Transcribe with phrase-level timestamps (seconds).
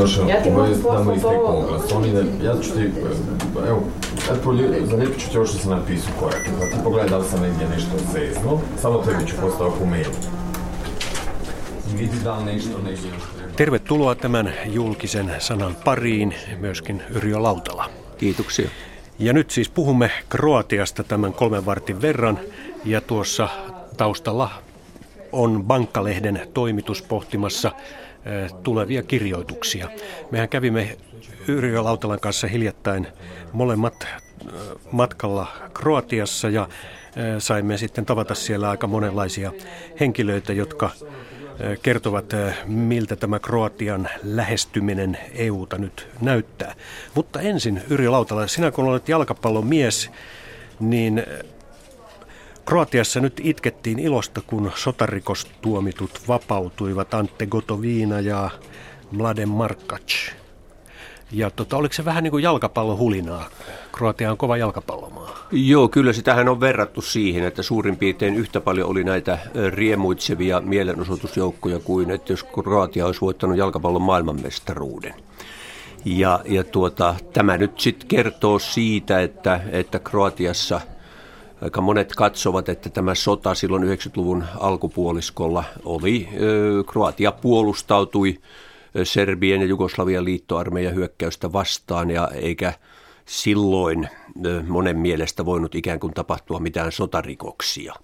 [0.00, 0.28] došao.
[0.28, 1.58] Ja ti Ovo je mogu tamo poslati istekao ovo.
[1.58, 1.92] oglas.
[1.92, 2.90] On ide, ja ću ti,
[3.68, 3.82] evo,
[4.28, 6.50] ja polje- zalijepit ću ti ovo što sam napisao korake.
[6.60, 8.60] Pa ti pogledaj da li sam negdje nešto zeznuo.
[8.82, 10.10] Samo tebi ću postaviti u mail.
[11.98, 13.52] Vidi da li nešto negdje još treba.
[13.56, 17.84] Tervetuloa tämän julkisen sanan pariin, myöskin Yrjö Lautala.
[18.18, 18.68] Kiitoksia.
[19.18, 22.38] Ja nyt siis puhumme Kroatiasta tämän kolmen vartin verran
[22.84, 23.48] ja tuossa
[23.96, 24.50] taustalla
[25.32, 27.72] on Bankkalehden toimitus pohtimassa
[28.62, 29.88] tulevia kirjoituksia.
[30.30, 30.96] Mehän kävimme
[31.48, 33.06] Yrjö Lautalan kanssa hiljattain
[33.52, 34.48] molemmat eh,
[34.92, 36.68] matkalla Kroatiassa ja
[37.16, 39.52] eh, saimme sitten tavata siellä aika monenlaisia
[40.00, 40.90] henkilöitä, jotka
[41.60, 46.74] eh, kertovat, eh, miltä tämä Kroatian lähestyminen EUta nyt näyttää.
[47.14, 50.10] Mutta ensin, Yrjö Lautala, sinä kun olet jalkapallon mies,
[50.80, 51.24] niin eh,
[52.68, 58.50] Kroatiassa nyt itkettiin ilosta, kun sotarikostuomitut vapautuivat Ante Gotovina ja
[59.10, 60.32] Mladen Markac.
[61.32, 63.48] Ja tota, oliko se vähän niin kuin jalkapallon hulinaa?
[63.92, 65.46] Kroatia on kova jalkapallomaa.
[65.52, 69.38] Joo, kyllä sitähän on verrattu siihen, että suurin piirtein yhtä paljon oli näitä
[69.70, 75.14] riemuitsevia mielenosoitusjoukkoja kuin että jos Kroatia olisi voittanut jalkapallon maailmanmestaruuden.
[76.04, 80.80] Ja, ja tuota, tämä nyt sitten kertoo siitä, että, että Kroatiassa
[81.62, 86.28] aika monet katsovat, että tämä sota silloin 90-luvun alkupuoliskolla oli,
[86.86, 88.38] Kroatia puolustautui
[89.04, 92.72] Serbien ja Jugoslavian liittoarmeijan hyökkäystä vastaan ja eikä
[93.28, 94.08] silloin
[94.66, 97.94] monen mielestä voinut ikään kuin tapahtua mitään sotarikoksia.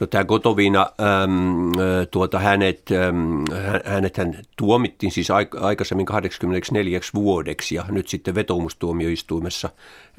[0.00, 1.72] No tämä Gotovina, äm,
[2.10, 8.34] tuota, hänet, äm, hä- hänet hän tuomittiin siis aik- aikaisemmin 84 vuodeksi ja nyt sitten
[8.34, 9.70] vetoomustuomioistuimessa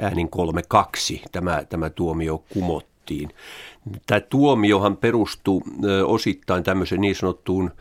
[0.02, 3.30] äänin 3-2 tämä, tämä tuomio kumottiin.
[4.08, 5.64] Tämä tuomiohan perustuu
[6.06, 7.72] osittain tämmöiseen niin sanottuun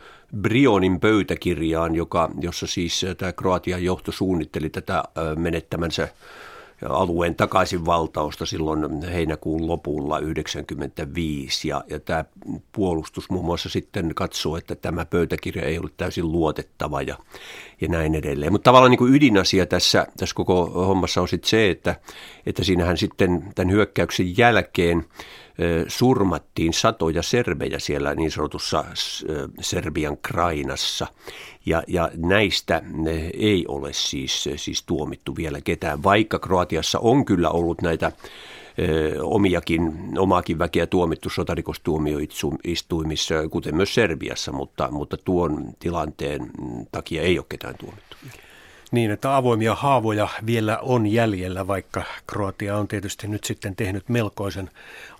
[0.41, 5.03] Brionin pöytäkirjaan, joka, jossa siis tämä Kroatian johto suunnitteli tätä
[5.37, 6.07] menettämänsä
[6.89, 12.25] alueen takaisinvaltausta silloin heinäkuun lopulla 1995 ja, ja tämä
[12.71, 17.17] puolustus muun muassa sitten katsoo, että tämä pöytäkirja ei ollut täysin luotettava ja,
[17.81, 18.51] ja näin edelleen.
[18.51, 21.95] Mutta tavallaan niin kuin ydinasia tässä, tässä koko hommassa on sitten se, että,
[22.45, 25.05] että siinähän sitten tämän hyökkäyksen jälkeen
[25.87, 28.85] surmattiin satoja serbejä siellä niin sanotussa
[29.61, 31.07] Serbian Krainassa.
[31.65, 32.81] Ja, ja näistä
[33.33, 38.11] ei ole siis, siis tuomittu vielä ketään, vaikka Kroatiassa on kyllä ollut näitä
[39.21, 46.51] omiakin, omaakin väkeä tuomittu sotarikostuomioistuimissa, kuten myös Serbiassa, mutta, mutta tuon tilanteen
[46.91, 48.17] takia ei ole ketään tuomittu.
[48.91, 54.69] Niin, että avoimia haavoja vielä on jäljellä, vaikka Kroatia on tietysti nyt sitten tehnyt melkoisen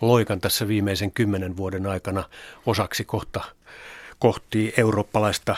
[0.01, 2.23] loikan tässä viimeisen kymmenen vuoden aikana
[2.65, 3.43] osaksi kohta
[4.19, 5.55] kohti eurooppalaista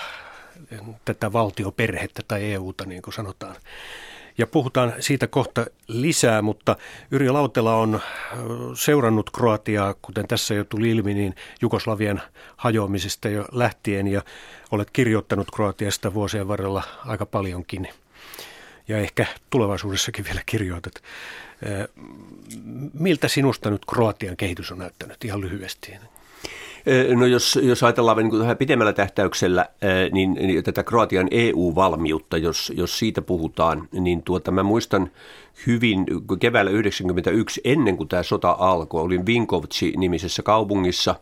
[1.06, 3.56] tätä valtioperhettä tai EUta, niin kuin sanotaan.
[4.38, 6.76] Ja puhutaan siitä kohta lisää, mutta
[7.12, 8.00] Yrjö Lautela on ö,
[8.74, 12.22] seurannut Kroatiaa, kuten tässä jo tuli ilmi, niin Jugoslavian
[12.58, 14.22] hajoamisesta jo lähtien ja
[14.72, 17.88] olet kirjoittanut Kroatiasta vuosien varrella aika paljonkin
[18.88, 20.94] ja ehkä tulevaisuudessakin vielä kirjoitat.
[22.94, 25.94] Miltä sinusta nyt Kroatian kehitys on näyttänyt ihan lyhyesti?
[27.16, 29.66] No jos, jos ajatellaan niin vähän pidemmällä tähtäyksellä
[30.12, 35.12] niin, niin tätä Kroatian EU-valmiutta, jos, jos siitä puhutaan, niin tuota, mä muistan
[35.68, 36.06] hyvin
[36.40, 41.16] keväällä 1991, ennen kuin tämä sota alkoi, olin Vinkovci-nimisessä kaupungissa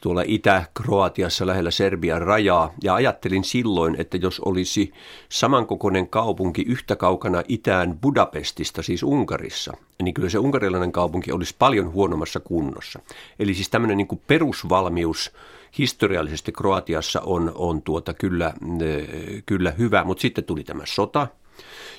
[0.00, 2.72] tuolla Itä-Kroatiassa lähellä Serbian rajaa.
[2.82, 4.92] Ja ajattelin silloin, että jos olisi
[5.28, 11.92] samankokoinen kaupunki yhtä kaukana itään Budapestista, siis Unkarissa, niin kyllä se unkarilainen kaupunki olisi paljon
[11.92, 13.00] huonommassa kunnossa.
[13.38, 15.32] Eli siis tämmöinen niin kuin perusvalmius
[15.78, 21.26] historiallisesti Kroatiassa on, on tuota kyllä, eh, kyllä hyvä, mutta sitten tuli tämä sota,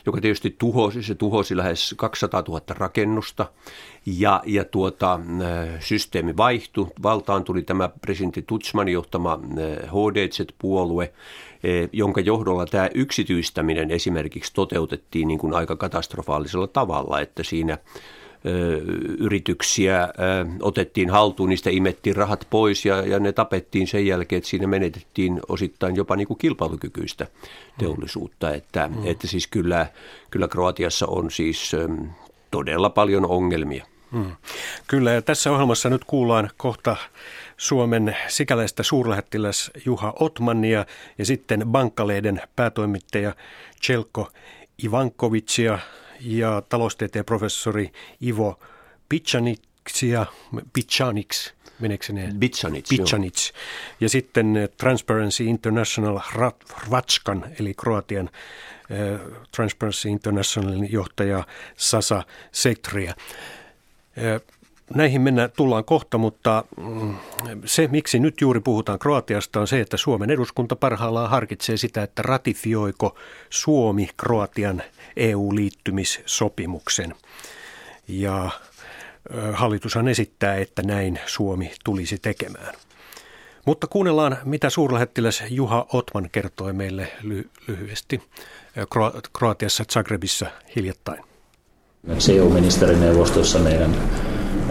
[0.05, 3.45] joka tietysti tuhosi, se tuhosi lähes 200 000 rakennusta
[4.07, 6.87] ja, ja tuota, eh, systeemi vaihtui.
[7.03, 9.39] Valtaan tuli tämä presidentti Tutsmanin johtama
[9.85, 11.13] HDZ-puolue,
[11.63, 17.77] eh, jonka johdolla tämä yksityistäminen esimerkiksi toteutettiin niin kuin aika katastrofaalisella tavalla, että siinä
[19.17, 20.09] yrityksiä
[20.61, 25.39] otettiin haltuun, niistä imettiin rahat pois ja, ja ne tapettiin sen jälkeen, että siinä menetettiin
[25.49, 27.27] osittain jopa niin kuin kilpailukykyistä
[27.77, 28.53] teollisuutta.
[28.53, 29.07] Että, mm.
[29.07, 29.87] että siis kyllä,
[30.31, 31.89] kyllä Kroatiassa on siis ö,
[32.51, 33.85] todella paljon ongelmia.
[34.11, 34.35] Hmm.
[34.87, 36.95] Kyllä, ja tässä ohjelmassa nyt kuullaan kohta
[37.57, 40.85] Suomen sikäläistä suurlähettiläs Juha Otmania
[41.17, 43.35] ja sitten Bankkalehden päätoimittaja
[43.81, 44.31] Chelko
[44.83, 45.79] Ivankovicia
[46.19, 48.59] ja taloustieteen professori Ivo
[49.09, 50.25] Pichaniksia,
[50.73, 51.57] Pichaniks.
[51.79, 52.29] Meneekö ne?
[52.39, 53.51] Bicanic.
[53.99, 56.19] Ja sitten eh, Transparency International
[56.87, 58.29] Rvatskan, eli Kroatian
[58.91, 59.21] äh,
[59.55, 61.43] Transparency Internationalin johtaja
[61.75, 63.13] Sasa Setria.
[64.17, 64.41] Äh,
[64.95, 67.15] Näihin mennään, tullaan kohta, mutta mm,
[67.65, 72.21] se, miksi nyt juuri puhutaan Kroatiasta, on se, että Suomen eduskunta parhaillaan harkitsee sitä, että
[72.21, 73.17] ratifioiko
[73.49, 74.83] Suomi Kroatian
[75.17, 77.15] EU-liittymissopimuksen.
[78.07, 78.49] Ja
[79.53, 82.75] hallitushan esittää, että näin Suomi tulisi tekemään.
[83.65, 88.21] Mutta kuunnellaan, mitä suurlähettiläs Juha Otman kertoi meille ly- lyhyesti
[89.33, 91.26] Kroatiassa Zagrebissa hiljattain.
[92.29, 93.95] EU-ministerineuvostossa meidän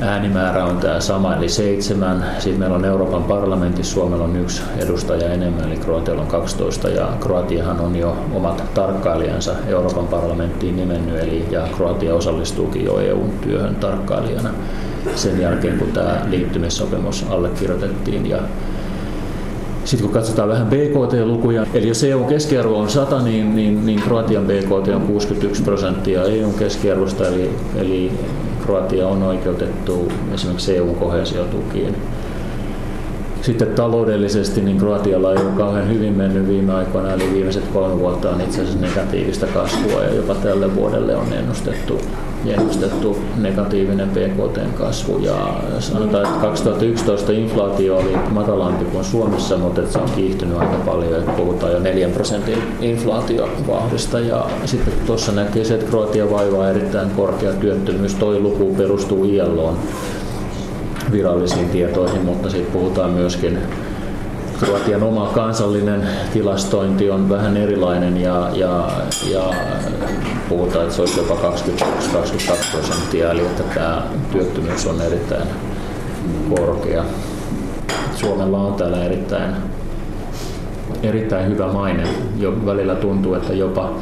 [0.01, 2.25] äänimäärä on tämä sama, eli seitsemän.
[2.39, 7.09] Sitten meillä on Euroopan parlamentissa, Suomella on yksi edustaja enemmän, eli Kroatialla on 12, ja
[7.21, 14.51] Kroatiahan on jo omat tarkkailijansa Euroopan parlamenttiin nimennyt, eli ja Kroatia osallistuukin jo EU-työhön tarkkailijana
[15.15, 18.27] sen jälkeen, kun tämä liittymissopimus allekirjoitettiin.
[18.31, 18.39] Ja
[19.87, 24.47] sitten kun katsotaan vähän BKT-lukuja, eli jos EUn keskiarvo on 100, niin, niin, niin Kroatian
[24.47, 28.13] BKT on 61 prosenttia EUn keskiarvosta, eli, eli
[28.65, 31.97] Kroatia on oikeutettu esimerkiksi EUn kohesiotukiin.
[33.43, 38.31] Sitten taloudellisesti niin Kroatialla ei ole kauhean hyvin mennyt viime aikoina, eli viimeiset kolme vuotta
[38.31, 42.01] on itse asiassa negatiivista kasvua ja jopa tälle vuodelle on ennustettu,
[42.47, 45.19] ennustettu negatiivinen PKT-kasvu.
[45.19, 51.19] Ja sanotaan, että 2011 inflaatio oli matalampi kuin Suomessa, mutta se on kiihtynyt aika paljon,
[51.19, 54.21] että puhutaan jo 4 prosentin inflaatiovauhdista.
[54.21, 58.15] Ja sitten tuossa näkee se, että Kroatia vaivaa erittäin korkea työttömyys.
[58.15, 59.77] Toi luku perustuu ILOon
[61.13, 63.59] virallisiin tietoihin, mutta sitten puhutaan myöskin
[64.59, 68.89] Kroatian oma kansallinen tilastointi on vähän erilainen ja, ja,
[69.31, 69.55] ja
[70.49, 71.37] puhutaan, että se olisi jopa 21-22
[72.73, 75.49] prosenttia, eli että tämä työttömyys on erittäin
[76.55, 77.05] korkea.
[78.15, 79.55] Suomella on täällä erittäin,
[81.03, 82.09] erittäin hyvä maine.
[82.37, 83.93] Jo välillä tuntuu, että jopa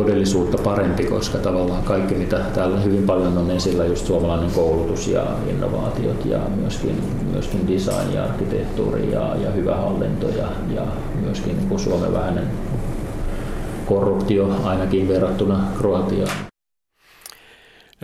[0.00, 5.26] todellisuutta parempi, koska tavallaan kaikki, mitä täällä hyvin paljon on esillä, just suomalainen koulutus ja
[5.50, 7.02] innovaatiot ja myöskin,
[7.32, 10.86] myöskin design ja arkkitehtuuri ja, ja hyvä hallinto ja, ja
[11.20, 12.50] myöskin niin kuin Suomen vähäinen
[13.86, 16.36] korruptio ainakin verrattuna Kroatiaan.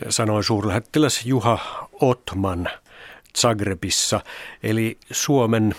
[0.08, 1.58] Sanoi suurlähettiläs Juha
[2.00, 2.68] Otman
[3.38, 4.20] Zagrebissa,
[4.62, 5.74] eli Suomen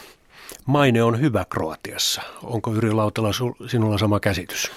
[0.65, 2.21] maine on hyvä Kroatiassa.
[2.43, 3.29] Onko Yri Lautela
[3.67, 4.71] sinulla sama käsitys?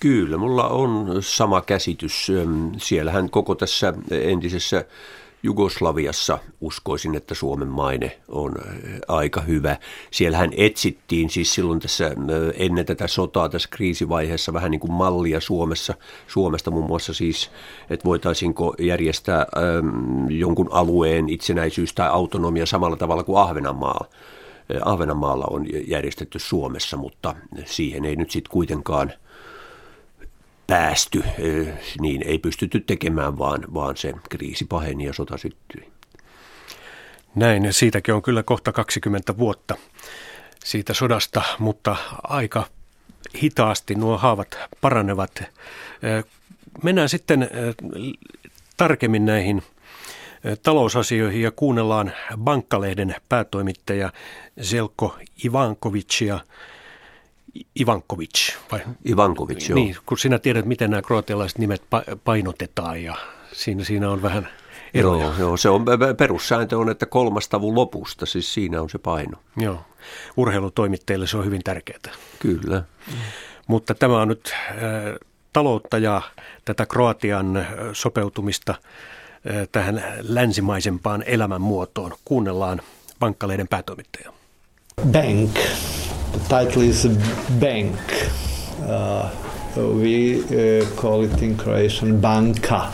[0.00, 2.32] Kyllä, mulla on sama käsitys.
[2.76, 4.84] Siellähän koko tässä entisessä
[5.42, 8.54] Jugoslaviassa uskoisin, että Suomen maine on
[9.08, 9.76] aika hyvä.
[10.10, 12.10] Siellähän etsittiin siis silloin tässä
[12.54, 15.94] ennen tätä sotaa tässä kriisivaiheessa vähän niin kuin mallia Suomessa,
[16.26, 17.50] Suomesta muun muassa siis,
[17.90, 19.46] että voitaisiinko järjestää
[20.28, 24.08] jonkun alueen itsenäisyys tai autonomia samalla tavalla kuin Ahvenanmaalla.
[24.84, 27.34] Ahvenanmaalla on järjestetty Suomessa, mutta
[27.64, 29.12] siihen ei nyt sitten kuitenkaan–
[30.66, 31.24] päästy,
[32.00, 35.88] niin ei pystytty tekemään, vaan, vaan se kriisi paheni ja sota syttyi.
[37.34, 39.76] Näin, siitäkin on kyllä kohta 20 vuotta
[40.64, 42.64] siitä sodasta, mutta aika
[43.42, 45.42] hitaasti nuo haavat paranevat.
[46.82, 47.50] Mennään sitten
[48.76, 49.62] tarkemmin näihin
[50.62, 54.12] talousasioihin ja kuunnellaan Bankkalehden päätoimittaja
[54.62, 56.40] Zelko Ivankovicia–
[57.80, 58.54] Ivankovic.
[58.72, 58.80] Vai?
[59.08, 59.74] Ivankovic, joo.
[59.74, 61.82] Niin, kun sinä tiedät, miten nämä kroatialaiset nimet
[62.24, 63.16] painotetaan ja
[63.52, 64.48] siinä, siinä on vähän
[64.94, 65.24] eroja.
[65.24, 65.84] Joo, joo, se on,
[66.16, 69.38] perussääntö on, että kolmastavun lopusta, siis siinä on se paino.
[69.56, 69.78] Joo,
[70.36, 72.12] urheilutoimittajille se on hyvin tärkeää.
[72.38, 72.82] Kyllä.
[73.66, 74.74] Mutta tämä on nyt äh,
[75.52, 76.22] taloutta ja
[76.64, 82.12] tätä Kroatian sopeutumista äh, tähän länsimaisempaan elämänmuotoon.
[82.24, 82.82] Kuunnellaan
[83.20, 84.32] Bankkaleiden päätoimittaja.
[85.12, 85.58] Bank
[86.32, 87.04] the title is
[87.60, 87.96] bank.
[88.82, 89.30] Uh,
[89.76, 92.92] we uh, call it in Croatian banka.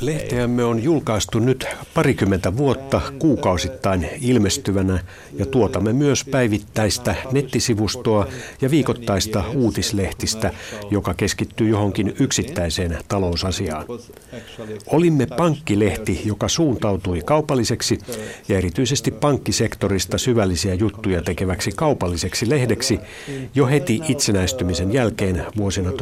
[0.00, 4.98] Lehteämme on julkaistu nyt parikymmentä vuotta kuukausittain ilmestyvänä
[5.36, 8.26] ja tuotamme myös päivittäistä nettisivustoa
[8.60, 10.52] ja viikoittaista uutislehtistä,
[10.90, 13.86] joka keskittyy johonkin yksittäiseen talousasiaan.
[14.86, 17.98] Olimme pankkilehti, joka suuntautui kaupalliseksi
[18.48, 23.00] ja erityisesti pankkisektorista syvällisiä juttuja tekeväksi kaupalliseksi lehdeksi
[23.54, 25.94] jo heti itsenäistymisen jälkeen vuosina 1992-1993.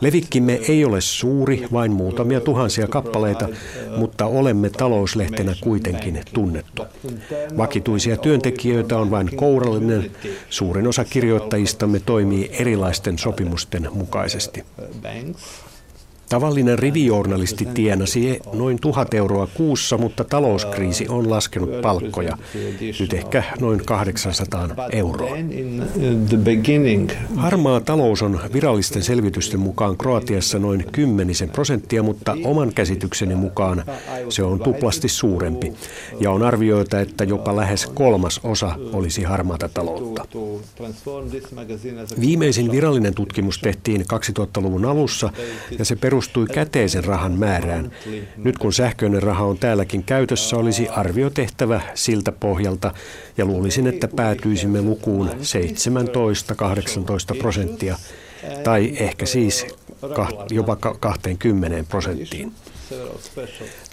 [0.00, 3.48] Levikkimme ei ole suuri, vain muutamia tuhansia kappaleita,
[3.96, 6.82] mutta olemme talouslehtenä kuitenkin tunnettu.
[7.56, 10.10] Vakituisia työntekijöitä on vain kourallinen.
[10.50, 14.64] Suurin osa kirjoittajistamme toimii erilaisten sopimusten mukaisesti.
[16.30, 22.38] Tavallinen rivijournalisti tienasi noin tuhat euroa kuussa, mutta talouskriisi on laskenut palkkoja.
[23.00, 25.30] Nyt ehkä noin 800 euroa.
[27.36, 33.84] Harmaa talous on virallisten selvitysten mukaan Kroatiassa noin kymmenisen prosenttia, mutta oman käsitykseni mukaan
[34.28, 35.72] se on tuplasti suurempi.
[36.20, 40.24] Ja on arvioita, että jopa lähes kolmas osa olisi harmaata taloutta.
[42.20, 45.30] Viimeisin virallinen tutkimus tehtiin 2000-luvun alussa
[45.78, 47.92] ja se perustui käteisen rahan määrään.
[48.36, 52.94] Nyt kun sähköinen raha on täälläkin käytössä, olisi arvio tehtävä siltä pohjalta
[53.38, 55.30] ja luulisin, että päätyisimme lukuun
[57.34, 57.98] 17-18 prosenttia
[58.64, 59.66] tai ehkä siis
[60.50, 62.52] jopa 20 prosenttiin.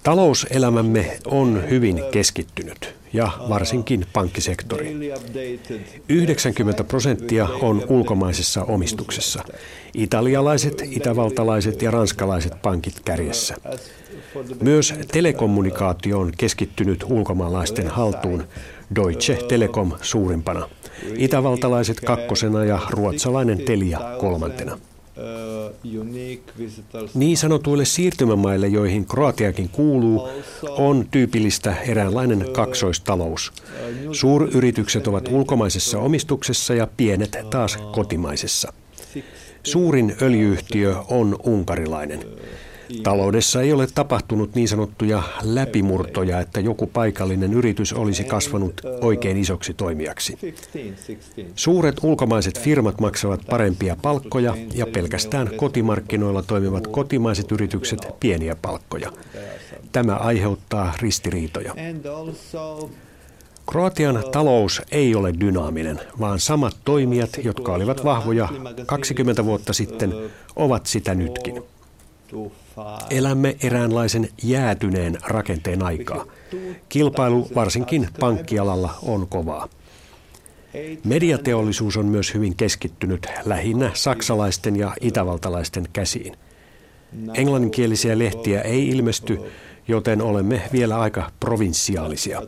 [0.08, 4.96] Talouselämämme on hyvin keskittynyt ja varsinkin pankkisektori.
[6.10, 9.44] 90 prosenttia on ulkomaisessa omistuksessa.
[9.94, 13.56] Italialaiset, itävaltalaiset ja ranskalaiset pankit kärjessä.
[14.62, 18.44] Myös telekommunikaatio on keskittynyt ulkomaalaisten haltuun,
[18.96, 20.70] Deutsche Telekom suurimpana.
[21.18, 24.78] Itävaltalaiset kakkosena ja ruotsalainen Telia kolmantena.
[27.14, 30.30] Niin sanotuille siirtymämaille, joihin Kroatiakin kuuluu,
[30.64, 33.54] on tyypillistä eräänlainen kaksoistalous.
[34.12, 38.74] Suuryritykset ovat ulkomaisessa omistuksessa ja pienet taas kotimaisessa.
[39.64, 42.26] Suurin öljyyhtiö on unkarilainen.
[43.04, 49.74] Taloudessa ei ole tapahtunut niin sanottuja läpimurtoja, että joku paikallinen yritys olisi kasvanut oikein isoksi
[49.74, 50.38] toimijaksi.
[51.56, 59.12] Suuret ulkomaiset firmat maksavat parempia palkkoja ja pelkästään kotimarkkinoilla toimivat kotimaiset yritykset pieniä palkkoja.
[59.92, 61.74] Tämä aiheuttaa ristiriitoja.
[63.70, 68.50] Kroatian talous ei ole dynaaminen, vaan samat toimijat, jotka olivat vahvoja
[68.86, 70.14] 20 vuotta sitten,
[70.56, 71.64] ovat sitä nytkin.
[73.10, 76.26] Elämme eräänlaisen jäätyneen rakenteen aikaa.
[76.90, 79.68] Kilpailu varsinkin pankkialalla on kovaa.
[81.04, 86.38] Mediateollisuus on myös hyvin keskittynyt lähinnä saksalaisten ja itävaltalaisten käsiin.
[87.34, 89.40] Englanninkielisiä lehtiä ei ilmesty,
[89.88, 92.42] joten olemme vielä aika provinsiaalisia.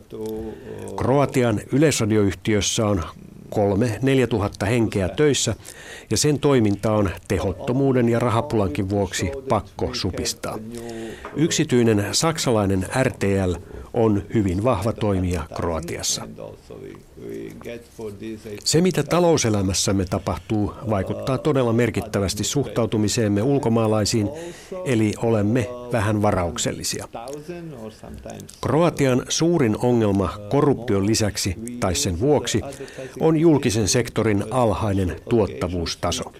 [0.96, 3.02] Kroatian yleisradioyhtiössä on
[3.50, 5.54] kolme 4 tuhatta henkeä töissä
[6.10, 10.58] ja sen toiminta on tehottomuuden ja rahapulankin vuoksi pakko supistaa.
[11.36, 13.52] Yksityinen saksalainen RTL
[13.94, 16.28] on hyvin vahva toimija Kroatiassa.
[18.64, 24.28] Se, mitä talouselämässämme tapahtuu, vaikuttaa todella merkittävästi suhtautumiseemme ulkomaalaisiin,
[24.84, 27.08] eli olemme vähän varauksellisia.
[28.60, 32.60] Kroatian suurin ongelma korruption lisäksi tai sen vuoksi
[33.20, 36.32] on julkisen sektorin alhainen tuottavuustaso.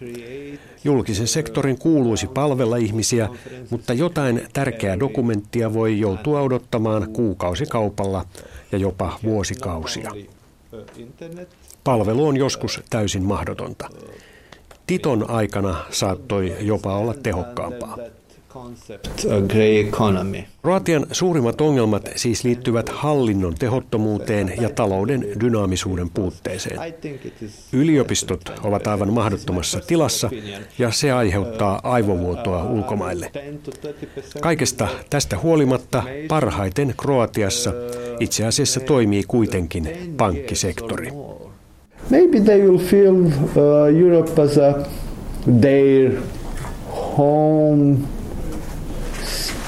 [0.85, 3.29] Julkisen sektorin kuuluisi palvella ihmisiä,
[3.71, 8.25] mutta jotain tärkeää dokumenttia voi joutua odottamaan kuukausikaupalla
[8.73, 10.11] ja jopa vuosikausia.
[11.85, 13.89] Palvelu on joskus täysin mahdotonta.
[14.87, 17.99] Titon aikana saattoi jopa olla tehokkaampaa.
[20.63, 26.79] Kroatian suurimmat ongelmat siis liittyvät hallinnon tehottomuuteen ja talouden dynaamisuuden puutteeseen.
[27.73, 30.31] Yliopistot ovat aivan mahdottomassa tilassa
[30.79, 33.31] ja se aiheuttaa aivovuotoa ulkomaille.
[34.41, 37.73] Kaikesta tästä huolimatta parhaiten Kroatiassa
[38.21, 41.13] itse asiassa toimii kuitenkin pankkisektori.
[42.11, 44.75] Maybe they will feel uh, Europe as a
[45.61, 46.13] their
[47.17, 47.97] home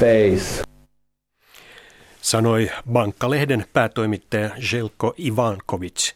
[0.03, 0.63] space.
[2.21, 6.13] Sanoi Bankkalehden päätoimittaja Jelko Ivankovic.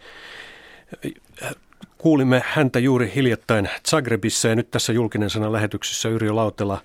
[1.99, 6.83] Kuulimme häntä juuri hiljattain Zagrebissa ja nyt tässä julkinen sana lähetyksessä Yrjö Lautela äh,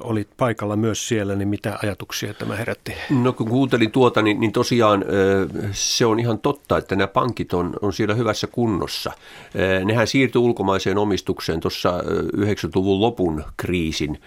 [0.00, 2.94] oli paikalla myös siellä, niin mitä ajatuksia tämä herätti?
[3.10, 7.52] No kun kuuntelin tuota, niin, niin tosiaan äh, se on ihan totta, että nämä pankit
[7.52, 9.10] on, on siellä hyvässä kunnossa.
[9.10, 11.98] Äh, nehän siirtyi ulkomaiseen omistukseen tuossa
[12.36, 14.18] 90-luvun lopun kriisin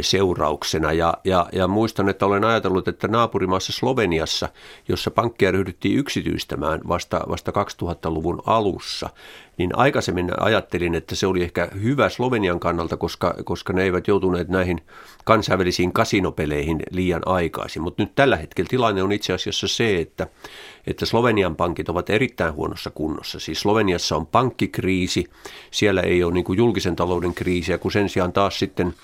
[0.00, 0.92] seurauksena.
[0.92, 4.48] Ja, ja, ja muistan, että olen ajatellut, että naapurimaassa Sloveniassa,
[4.88, 9.10] jossa pankkia ryhdyttiin yksityistämään vasta, vasta 2000-luvun alussa,
[9.58, 14.48] niin aikaisemmin ajattelin, että se oli ehkä hyvä Slovenian kannalta, koska, koska ne eivät joutuneet
[14.48, 14.80] näihin
[15.24, 17.82] kansainvälisiin kasinopeleihin liian aikaisin.
[17.82, 20.26] Mutta nyt tällä hetkellä tilanne on itse asiassa se, että,
[20.86, 23.40] että Slovenian pankit ovat erittäin huonossa kunnossa.
[23.40, 25.24] Siis Sloveniassa on pankkikriisi,
[25.70, 28.94] siellä ei ole niin julkisen talouden kriisiä, kun sen sijaan taas sitten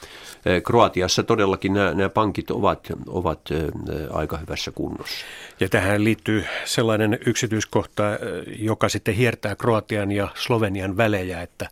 [0.65, 3.67] Kroatiassa todellakin nämä, nämä pankit ovat, ovat eh,
[4.11, 5.25] aika hyvässä kunnossa.
[5.61, 8.19] Ja tähän liittyy sellainen yksityiskohta, eh,
[8.59, 11.69] joka sitten hiertää Kroatian ja Slovenian välejä, että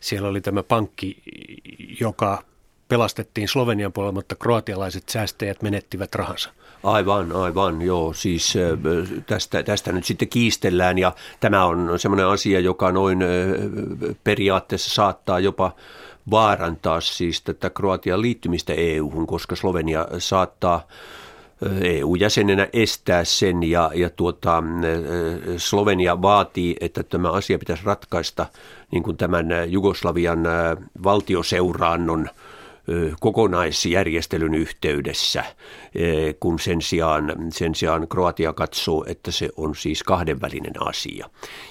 [0.00, 1.22] siellä oli tämä pankki,
[2.00, 2.42] joka
[2.88, 6.50] pelastettiin Slovenian puolella, mutta kroatialaiset säästäjät menettivät rahansa.
[6.82, 8.12] Aivan, aivan, joo.
[8.12, 8.54] Siis
[9.26, 13.18] tästä, tästä nyt sitten kiistellään ja tämä on semmoinen asia, joka noin
[14.24, 15.72] periaatteessa saattaa jopa
[16.30, 20.86] vaarantaa siis tätä Kroatian liittymistä EU-hun, koska Slovenia saattaa
[21.80, 24.62] EU-jäsenenä estää sen ja, ja tuota,
[25.56, 28.46] Slovenia vaatii, että tämä asia pitäisi ratkaista
[28.90, 30.38] niin kuin tämän Jugoslavian
[31.04, 32.28] valtioseuraannon
[33.20, 35.44] kokonaisjärjestelyn yhteydessä,
[36.40, 41.30] kun sen sijaan, sen sijaan Kroatia katsoo, että se on siis kahdenvälinen asia.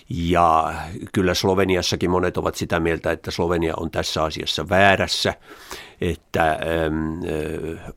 [0.10, 0.74] Ja
[1.14, 5.34] kyllä Sloveniassakin monet ovat sitä mieltä, että Slovenia on tässä asiassa väärässä,
[6.02, 6.60] että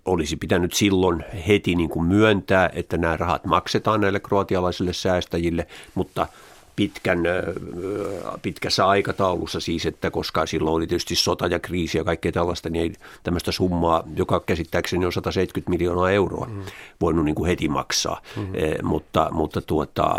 [0.05, 6.27] olisi pitänyt silloin heti niin kuin myöntää, että nämä rahat maksetaan näille kroatialaisille säästäjille, mutta
[6.77, 7.19] pitkän,
[8.43, 12.83] pitkässä aikataulussa siis, että koska silloin oli tietysti sota ja kriisi ja kaikkea tällaista, niin
[12.83, 16.63] ei tämmöistä summaa, joka käsittääkseni on 170 miljoonaa euroa, mm.
[17.01, 18.23] voinut niin kuin heti maksaa.
[18.37, 18.55] Mm.
[18.55, 20.17] Eh, mutta, mutta tuota,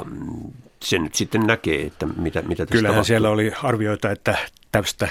[0.84, 3.08] se nyt sitten näkee, että mitä, mitä tässä Kyllähän tapahtuu.
[3.08, 4.38] siellä oli arvioita, että
[4.72, 5.08] tästä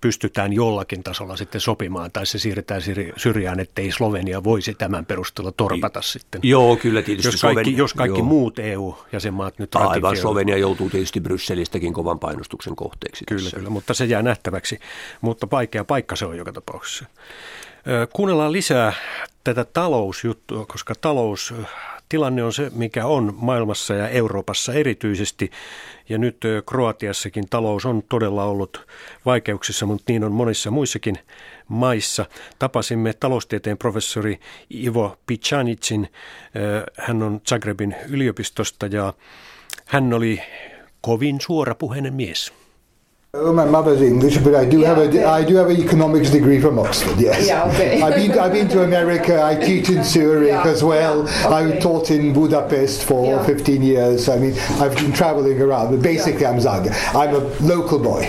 [0.00, 2.82] pystytään jollakin tasolla sitten sopimaan tai se siirretään
[3.16, 6.40] syrjään, ettei Slovenia voisi tämän perusteella torpata sitten.
[6.44, 7.28] Joo, kyllä tietysti.
[7.28, 13.24] Jos kaikki, jos kaikki muut EU-jäsenmaat nyt Aivan, Slovenia joutuu tietysti Brysselistäkin kovan painostuksen kohteeksi.
[13.28, 13.56] Kyllä, tässä.
[13.56, 14.78] kyllä, mutta se jää nähtäväksi.
[15.20, 17.04] Mutta vaikea paikka se on joka tapauksessa.
[18.12, 18.92] Kuunnellaan lisää
[19.44, 21.54] tätä talousjuttua, koska talous
[22.14, 25.50] tilanne on se, mikä on maailmassa ja Euroopassa erityisesti.
[26.08, 28.86] Ja nyt Kroatiassakin talous on todella ollut
[29.26, 31.18] vaikeuksissa, mutta niin on monissa muissakin
[31.68, 32.26] maissa.
[32.58, 34.40] Tapasimme taloustieteen professori
[34.74, 36.08] Ivo Picanicin.
[36.98, 39.12] Hän on Zagrebin yliopistosta ja
[39.86, 40.40] hän oli
[41.00, 42.52] kovin suorapuheinen mies.
[43.36, 45.24] Oh, my mother's English, but I do yeah, have a okay.
[45.24, 47.18] I do have an economics degree from Oxford.
[47.18, 47.48] Yes.
[47.48, 48.00] Yeah, okay.
[48.06, 49.42] I've been I've been to America.
[49.42, 51.24] I teach in Zurich yeah, as well.
[51.26, 51.76] Yeah, okay.
[51.76, 53.44] I taught in Budapest for yeah.
[53.44, 54.28] 15 years.
[54.28, 56.50] I mean, I've been traveling around, but basically yeah.
[56.50, 56.94] I'm Zaga.
[57.12, 58.28] I'm a local boy.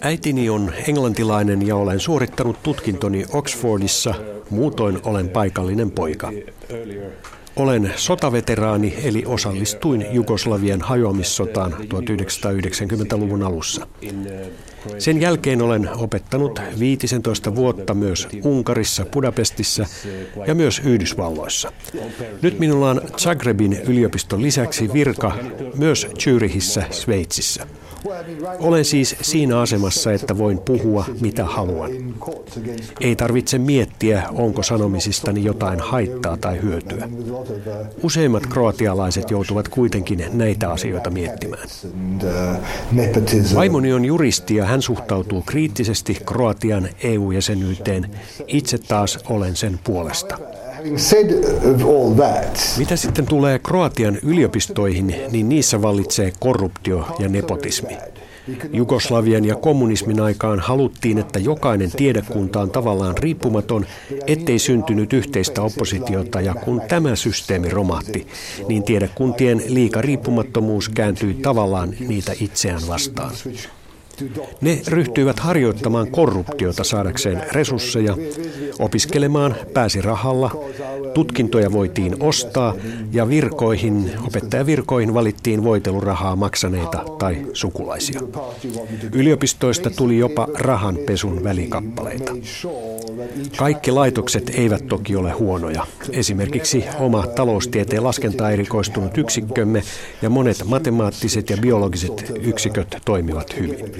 [0.00, 4.14] Äitini on englantilainen ja olen suorittanut tutkintoni Oxfordissa.
[4.50, 6.32] Muutoin olen paikallinen poika.
[7.56, 13.86] Olen sotaveteraani, eli osallistuin Jugoslavian hajoamissotaan 1990-luvun alussa.
[14.98, 19.86] Sen jälkeen olen opettanut 15 vuotta myös Unkarissa, Budapestissa
[20.46, 21.72] ja myös Yhdysvalloissa.
[22.42, 25.32] Nyt minulla on Zagrebin yliopiston lisäksi virka
[25.76, 27.66] myös Zyrihissä, Sveitsissä.
[28.60, 31.90] Olen siis siinä asemassa, että voin puhua mitä haluan.
[33.00, 37.08] Ei tarvitse miettiä, onko sanomisistani jotain haittaa tai hyötyä.
[38.02, 41.68] Useimmat kroatialaiset joutuvat kuitenkin näitä asioita miettimään.
[43.54, 48.10] Vaimoni on juristi ja hän suhtautuu kriittisesti Kroatian EU-jäsenyyteen.
[48.46, 50.38] Itse taas olen sen puolesta.
[52.78, 57.96] Mitä sitten tulee Kroatian yliopistoihin, niin niissä vallitsee korruptio ja nepotismi.
[58.72, 63.86] Jugoslavian ja kommunismin aikaan haluttiin, että jokainen tiedekunta on tavallaan riippumaton,
[64.26, 68.26] ettei syntynyt yhteistä oppositiota ja kun tämä systeemi romahti,
[68.68, 73.32] niin tiedekuntien liikariippumattomuus kääntyi tavallaan niitä itseään vastaan.
[74.60, 78.16] Ne ryhtyivät harjoittamaan korruptiota saadakseen resursseja,
[78.78, 80.50] opiskelemaan pääsi rahalla,
[81.14, 82.74] tutkintoja voitiin ostaa
[83.12, 88.20] ja virkoihin, opettajavirkoihin valittiin voitelurahaa maksaneita tai sukulaisia.
[89.12, 92.32] Yliopistoista tuli jopa rahanpesun välikappaleita.
[93.56, 95.86] Kaikki laitokset eivät toki ole huonoja.
[96.10, 99.82] Esimerkiksi oma taloustieteen laskenta erikoistunut yksikkömme
[100.22, 103.92] ja monet matemaattiset ja biologiset yksiköt toimivat hyvin.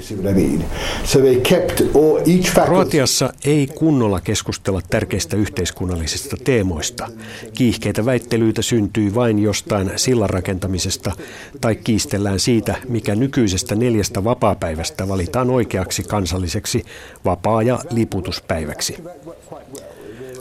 [2.65, 7.09] Kroatiassa ei kunnolla keskustella tärkeistä yhteiskunnallisista teemoista.
[7.55, 11.13] Kiihkeitä väittelyitä syntyy vain jostain sillan rakentamisesta
[11.61, 16.85] tai kiistellään siitä, mikä nykyisestä neljästä vapaapäivästä valitaan oikeaksi kansalliseksi
[17.25, 18.97] vapaa- ja liputuspäiväksi.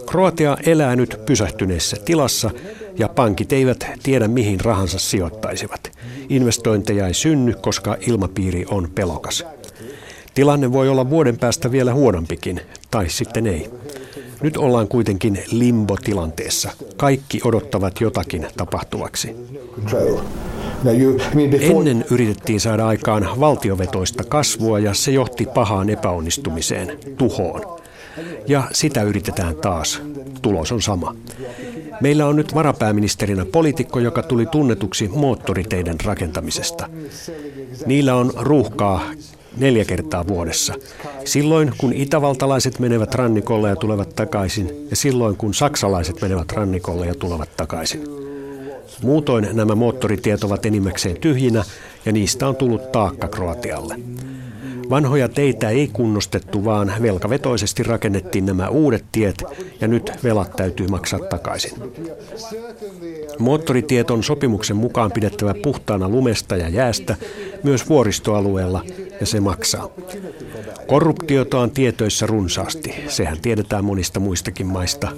[0.06, 2.52] Kroatia elää nyt pysähtyneessä tilassa
[2.98, 5.92] ja pankit eivät tiedä mihin rahansa sijoittaisivat.
[6.30, 9.46] Investointeja ei synny, koska ilmapiiri on pelokas.
[10.34, 13.70] Tilanne voi olla vuoden päästä vielä huonompikin, tai sitten ei.
[14.42, 16.72] Nyt ollaan kuitenkin limbo-tilanteessa.
[16.98, 19.36] Kaikki odottavat jotakin tapahtuvaksi.
[21.62, 27.82] Ennen yritettiin saada aikaan valtiovetoista kasvua ja se johti pahaan epäonnistumiseen, tuhoon.
[28.48, 30.02] Ja sitä yritetään taas.
[30.42, 31.16] Tulos on sama.
[32.02, 36.90] Meillä on nyt varapääministerinä poliitikko, joka tuli tunnetuksi moottoriteiden rakentamisesta.
[37.86, 39.02] Niillä on ruuhkaa
[39.58, 40.74] neljä kertaa vuodessa.
[41.26, 47.16] Silloin, kun itävaltalaiset menevät rannikolle ja tulevat takaisin, ja silloin, kun saksalaiset menevät rannikolle ja
[47.16, 48.04] tulevat takaisin.
[49.04, 51.64] Muutoin nämä moottoritiet ovat enimmäkseen tyhjinä,
[52.06, 53.96] ja niistä on tullut taakka Kroatialle.
[54.90, 59.44] Vanhoja teitä ei kunnostettu, vaan velkavetoisesti rakennettiin nämä uudet tiet
[59.82, 61.72] ja nyt velat täytyy maksaa takaisin.
[63.40, 67.16] Moottoritiet on sopimuksen mukaan pidettävä puhtaana lumesta ja jäästä
[67.64, 68.84] myös vuoristoalueella
[69.22, 69.90] ja se maksaa.
[70.88, 72.96] Korruptiota on tietoissa runsaasti.
[73.08, 75.12] Sehän tiedetään monista muistakin maista,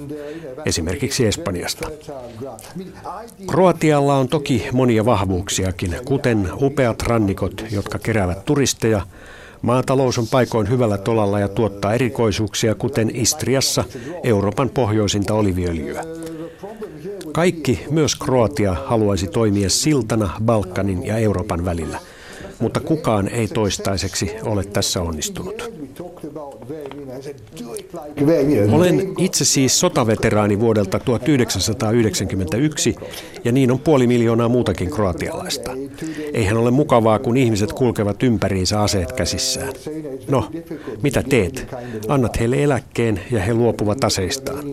[0.66, 1.90] esimerkiksi Espanjasta.
[3.50, 9.06] Kroatialla on toki monia vahvuuksiakin, kuten upeat rannikot, jotka keräävät turisteja–
[9.64, 13.84] Maatalous on paikoin hyvällä tolalla ja tuottaa erikoisuuksia, kuten Istriassa
[14.24, 16.04] Euroopan pohjoisinta oliviöljyä.
[17.32, 21.98] Kaikki, myös Kroatia, haluaisi toimia siltana Balkanin ja Euroopan välillä,
[22.64, 25.70] mutta kukaan ei toistaiseksi ole tässä onnistunut.
[28.72, 32.96] Olen itse siis sotaveteraani vuodelta 1991
[33.44, 35.70] ja niin on puoli miljoonaa muutakin kroatialaista.
[36.32, 39.72] Eihän ole mukavaa, kun ihmiset kulkevat ympäriinsä aseet käsissään.
[40.28, 40.50] No,
[41.02, 41.66] mitä teet?
[42.08, 44.64] Annat heille eläkkeen ja he luopuvat aseistaan.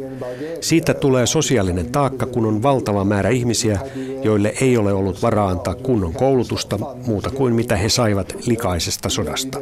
[0.62, 3.80] Siitä tulee sosiaalinen taakka, kun on valtava määrä ihmisiä,
[4.24, 9.60] joille ei ole ollut varaa antaa kunnon koulutusta muuta kuin mitä he saivat likaisesta sodasta.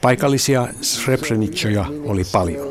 [0.00, 2.68] Paikallisia Srebrenicoja oli paljon.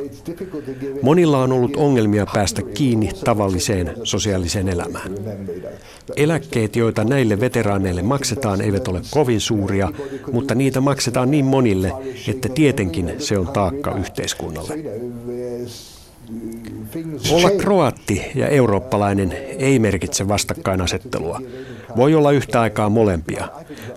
[1.02, 5.12] Monilla on ollut ongelmia päästä kiinni tavalliseen sosiaaliseen elämään.
[6.16, 9.92] Eläkkeet, joita näille veteraaneille maksetaan, eivät ole kovin suuria,
[10.32, 11.94] mutta niitä maksetaan niin monille,
[12.28, 14.74] että tietenkin se on taakka yhteiskunnalle.
[17.32, 21.42] Olla kroatti ja eurooppalainen ei merkitse vastakkainasettelua.
[21.96, 23.48] Voi olla yhtä aikaa molempia.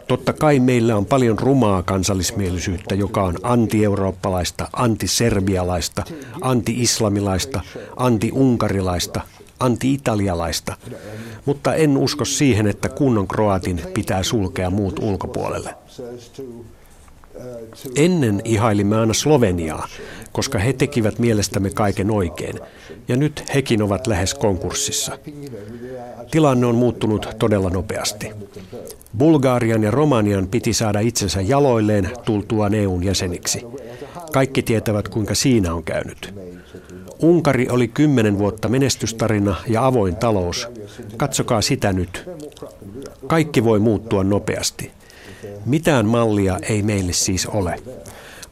[0.09, 6.05] Totta kai meillä on paljon rumaa kansallismielisyyttä, joka on anti-eurooppalaista, anti-serbialaista,
[6.40, 7.61] anti-islamilaista,
[7.97, 9.21] anti-unkarilaista,
[9.61, 10.77] anti-italialaista.
[11.44, 15.75] Mutta en usko siihen, että kunnon kroatin pitää sulkea muut ulkopuolelle.
[17.97, 19.88] Ennen ihailimme aina Sloveniaa,
[20.33, 22.61] koska he tekivät mielestämme kaiken oikein,
[23.09, 25.18] ja nyt hekin ovat lähes konkurssissa.
[26.31, 28.31] Tilanne on muuttunut todella nopeasti.
[29.18, 33.66] Bulgarian ja Romanian piti saada itsensä jaloilleen tultuaan EUn jäseniksi.
[34.33, 36.35] Kaikki tietävät, kuinka siinä on käynyt.
[37.22, 40.68] Unkari oli kymmenen vuotta menestystarina ja avoin talous.
[41.16, 42.28] Katsokaa sitä nyt.
[43.26, 44.90] Kaikki voi muuttua nopeasti.
[45.66, 47.83] Mitään mallia ei meille siis ole.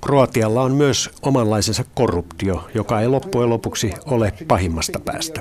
[0.07, 5.41] Kroatialla on myös omanlaisensa korruptio, joka ei loppujen lopuksi ole pahimmasta päästä.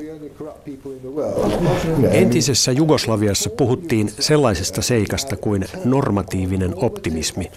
[2.12, 7.52] Entisessä Jugoslaviassa puhuttiin sellaisesta seikasta kuin normatiivinen optimismi,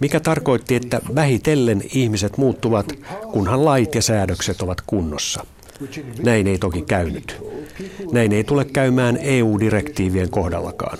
[0.00, 2.92] mikä tarkoitti, että vähitellen ihmiset muuttuvat,
[3.32, 5.46] kunhan lait ja säädökset ovat kunnossa.
[6.22, 7.42] Näin ei toki käynyt.
[8.12, 10.98] Näin ei tule käymään EU-direktiivien kohdallakaan.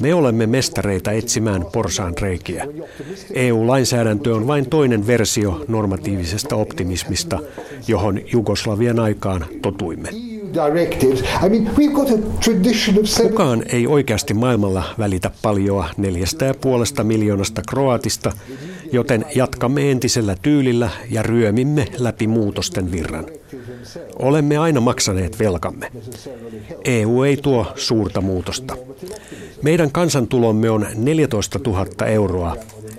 [0.00, 2.66] Me olemme mestareita etsimään porsaan reikiä.
[3.34, 7.38] EU-lainsäädäntö on vain toinen versio normatiivisesta optimismista,
[7.88, 10.08] johon Jugoslavian aikaan totuimme.
[13.22, 18.32] Kukaan ei oikeasti maailmalla välitä paljoa neljästä ja puolesta miljoonasta kroatista,
[18.92, 23.26] joten jatkamme entisellä tyylillä ja ryömimme läpi muutosten virran.
[24.18, 25.92] Olemme aina maksaneet velkamme.
[26.84, 28.76] EU ei tuo suurta muutosta.
[29.62, 32.56] Meidän kansantulomme on 14 000 euroa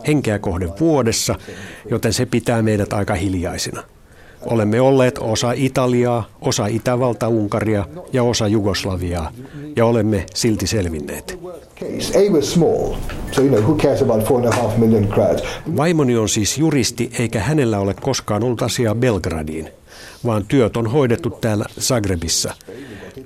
[0.08, 1.36] henkeä kohden vuodessa,
[1.90, 3.84] joten se pitää meidät aika hiljaisina.
[4.46, 9.32] Olemme olleet osa Italiaa, osa Itävalta-Unkaria ja osa Jugoslaviaa,
[9.76, 11.40] ja olemme silti selvinneet.
[15.78, 19.70] Vaimoni on siis juristi, eikä hänellä ole koskaan ollut asiaa Belgradiin,
[20.26, 22.54] vaan työt on hoidettu täällä Zagrebissa.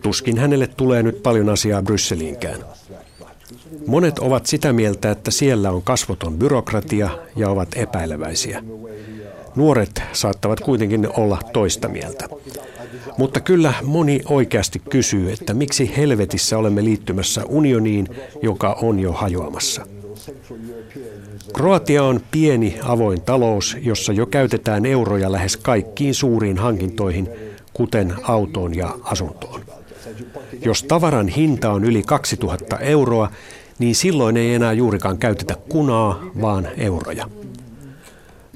[0.01, 2.59] Tuskin hänelle tulee nyt paljon asiaa Brysseliinkään.
[3.87, 8.63] Monet ovat sitä mieltä, että siellä on kasvoton byrokratia ja ovat epäileväisiä.
[9.57, 12.29] Nuoret saattavat kuitenkin olla toista mieltä.
[13.17, 18.07] Mutta kyllä moni oikeasti kysyy, että miksi helvetissä olemme liittymässä unioniin,
[18.41, 19.85] joka on jo hajoamassa.
[21.53, 27.29] Kroatia on pieni avoin talous, jossa jo käytetään euroja lähes kaikkiin suuriin hankintoihin,
[27.73, 29.61] kuten autoon ja asuntoon.
[30.65, 33.31] Jos tavaran hinta on yli 2000 euroa,
[33.79, 37.29] niin silloin ei enää juurikaan käytetä kunaa, vaan euroja.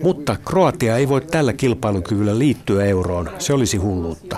[0.04, 4.38] Mutta Kroatia ei voi tällä kilpailukyvyllä liittyä euroon, se olisi hulluutta.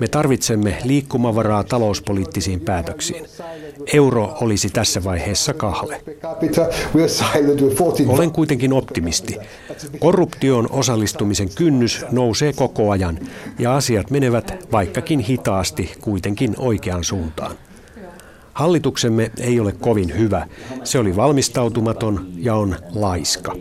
[0.00, 3.24] Me tarvitsemme liikkumavaraa talouspoliittisiin päätöksiin.
[3.92, 6.00] Euro olisi tässä vaiheessa kahle.
[8.08, 9.36] Olen kuitenkin optimisti.
[9.98, 13.18] Korruptioon osallistumisen kynnys nousee koko ajan
[13.58, 17.56] ja asiat menevät vaikkakin hitaasti kuitenkin oikeaan suuntaan.
[18.56, 20.46] Hallituksemme ei ole kovin hyvä.
[20.84, 23.56] Se oli valmistautumaton ja on laiska.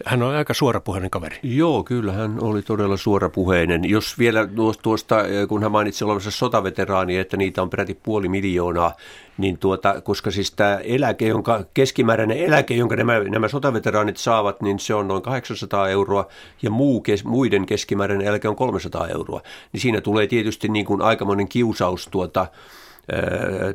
[0.06, 1.40] Hän on aika suorapuheinen kaveri.
[1.44, 3.90] Joo, kyllä hän oli todella suorapuheinen.
[3.90, 4.48] Jos vielä
[4.82, 5.16] tuosta,
[5.50, 8.94] kun hän mainitsi olevansa sotaveteraani, että niitä on peräti puoli miljoonaa,
[9.38, 14.80] niin tuota, koska siis tämä eläke, jonka, keskimääräinen eläke, jonka nämä, nämä sotaveteraanit saavat, niin
[14.80, 16.28] se on noin 800 euroa
[16.62, 19.42] ja muu, kes, muiden keskimääräinen eläke on 300 euroa.
[19.74, 22.48] Niin siinä tulee tietysti niin kuin aikamoinen kiusaus tuota,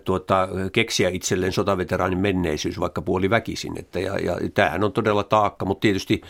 [0.05, 3.79] tuota, keksiä itselleen sotaveteraanin menneisyys vaikka puoli väkisin.
[3.79, 6.21] Että, ja, ja tämähän on todella taakka, mutta tietysti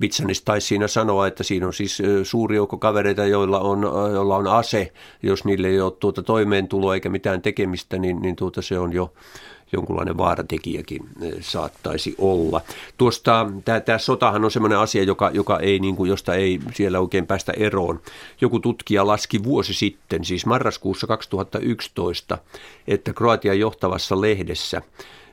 [0.00, 4.46] Vitsanis taisi siinä sanoa, että siinä on siis suuri joukko kavereita, joilla on, joilla on
[4.46, 4.92] ase.
[5.22, 9.12] Jos niille ei ole tuota toimeentuloa eikä mitään tekemistä, niin, niin tuota se on jo
[9.72, 12.60] jonkunlainen vaaratekijäkin eh, saattaisi olla.
[12.98, 13.46] Tuosta,
[13.84, 17.52] tämä, sotahan on sellainen asia, joka, joka ei, niin kuin, josta ei siellä oikein päästä
[17.56, 18.00] eroon.
[18.40, 22.38] Joku tutkija laski vuosi sitten, siis marraskuussa 2011,
[22.88, 24.82] että Kroatian johtavassa lehdessä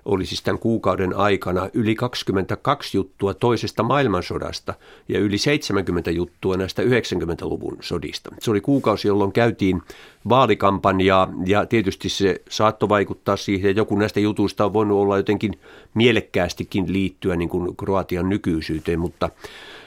[0.07, 4.73] oli siis tämän kuukauden aikana yli 22 juttua toisesta maailmansodasta
[5.09, 8.31] ja yli 70 juttua näistä 90-luvun sodista.
[8.39, 9.81] Se oli kuukausi, jolloin käytiin
[10.29, 15.59] vaalikampanjaa ja tietysti se saattoi vaikuttaa siihen, että joku näistä jutuista on voinut olla jotenkin
[15.93, 19.29] mielekkäästikin liittyä niin kuin Kroatian nykyisyyteen, mutta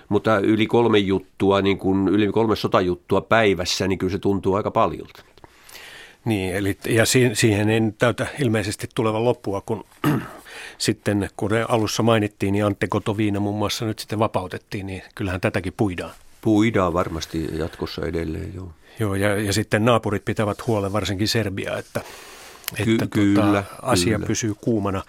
[0.09, 4.71] mutta yli kolme juttua, niin kuin, yli kolme sotajuttua päivässä, niin kyllä se tuntuu aika
[4.71, 5.23] paljolta.
[6.25, 9.85] Niin, eli, ja siihen ei täytä ilmeisesti tulevan loppua, kun
[10.79, 15.73] sitten, kun alussa mainittiin, niin Antte Kotoviina muun muassa nyt sitten vapautettiin, niin kyllähän tätäkin
[15.77, 16.15] puidaan.
[16.41, 18.73] Puidaan varmasti jatkossa edelleen, joo.
[19.01, 22.01] Joo, ja, ja sitten naapurit pitävät huolen, varsinkin Serbia, että,
[22.85, 24.27] Ky- että kyllä, tota, asia kyllä.
[24.27, 25.03] pysyy kuumana.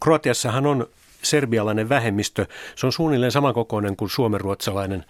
[0.00, 0.86] Kroatiassahan on
[1.22, 2.46] serbialainen vähemmistö.
[2.76, 5.04] Se on suunnilleen samankokoinen kuin suomenruotsalainen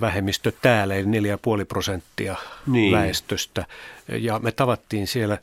[0.00, 2.92] vähemmistö täällä, eli 4,5 prosenttia niin.
[2.92, 3.66] väestöstä.
[4.08, 5.38] Ja me tavattiin siellä,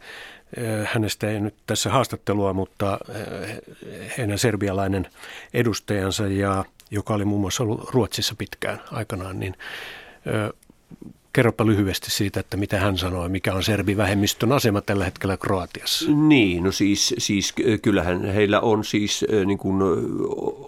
[0.57, 3.57] eh, hänestä ei nyt tässä haastattelua, mutta eh,
[4.17, 5.07] heidän serbialainen
[5.53, 9.55] edustajansa, ja, joka oli muun muassa ollut Ruotsissa pitkään aikanaan, niin
[10.25, 10.53] eh,
[11.33, 16.11] Kerropa lyhyesti siitä, että mitä hän sanoi, mikä on serbivähemmistön asema tällä hetkellä Kroatiassa.
[16.11, 19.81] Niin, no siis, siis kyllähän heillä on siis niin kuin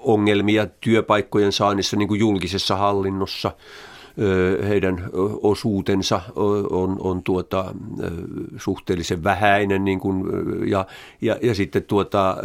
[0.03, 3.51] ongelmia työpaikkojen saannissa niin kuin julkisessa hallinnossa.
[4.67, 5.09] Heidän
[5.43, 6.21] osuutensa
[6.69, 7.75] on, on tuota,
[8.57, 10.23] suhteellisen vähäinen niin kuin,
[10.69, 10.85] ja,
[11.21, 12.37] ja, ja sitten tuota,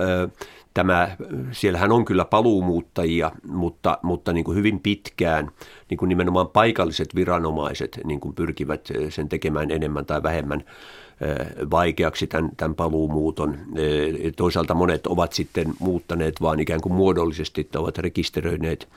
[0.76, 1.16] tämä,
[1.52, 5.50] siellähän on kyllä paluumuuttajia, mutta, mutta niin kuin hyvin pitkään
[5.90, 10.64] niin kuin nimenomaan paikalliset viranomaiset niin kuin pyrkivät sen tekemään enemmän tai vähemmän
[11.70, 13.58] vaikeaksi tämän, tämän paluumuuton.
[14.36, 18.88] Toisaalta monet ovat sitten muuttaneet vaan ikään kuin muodollisesti, että ovat rekisteröineet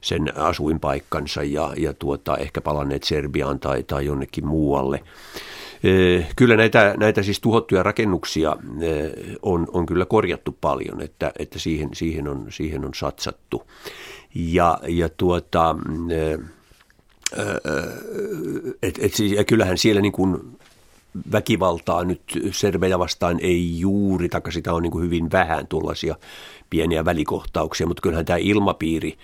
[0.00, 5.02] sen asuinpaikkansa ja, ja tuota, ehkä palanneet Serbiaan tai, tai jonnekin muualle.
[6.36, 8.56] Kyllä näitä, näitä siis tuhottuja rakennuksia
[9.42, 13.62] on, on kyllä korjattu paljon, että, että siihen, siihen, on, siihen on satsattu.
[14.34, 15.76] Ja, ja tuota,
[18.82, 20.58] et, et, ja kyllähän siellä niin kuin
[21.32, 26.16] väkivaltaa nyt serbejä vastaan ei juuri, taikka sitä on niin kuin hyvin vähän tuollaisia
[26.70, 29.18] pieniä välikohtauksia, mutta kyllähän tämä ilmapiiri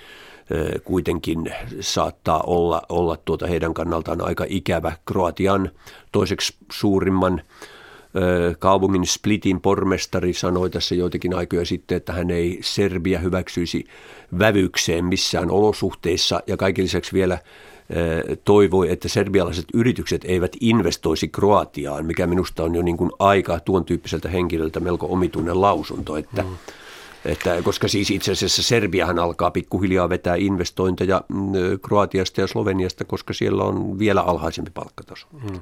[0.84, 4.92] kuitenkin saattaa olla, olla tuota heidän kannaltaan aika ikävä.
[5.06, 5.70] Kroatian
[6.12, 7.40] toiseksi suurimman
[8.58, 13.84] kaupungin Splitin pormestari sanoi tässä joitakin aikoja sitten, että hän ei Serbia hyväksyisi
[14.38, 17.38] vävykseen missään olosuhteissa ja kaiken lisäksi vielä
[18.44, 23.84] toivoi, että serbialaiset yritykset eivät investoisi Kroatiaan, mikä minusta on jo niin kuin aika tuon
[23.84, 26.48] tyyppiseltä henkilöltä melko omituinen lausunto, että mm
[27.24, 33.32] Että, koska siis itse asiassa Serbiahan alkaa pikkuhiljaa vetää investointeja mm, Kroatiasta ja Sloveniasta, koska
[33.32, 35.26] siellä on vielä alhaisempi palkkataso.
[35.42, 35.60] Hmm.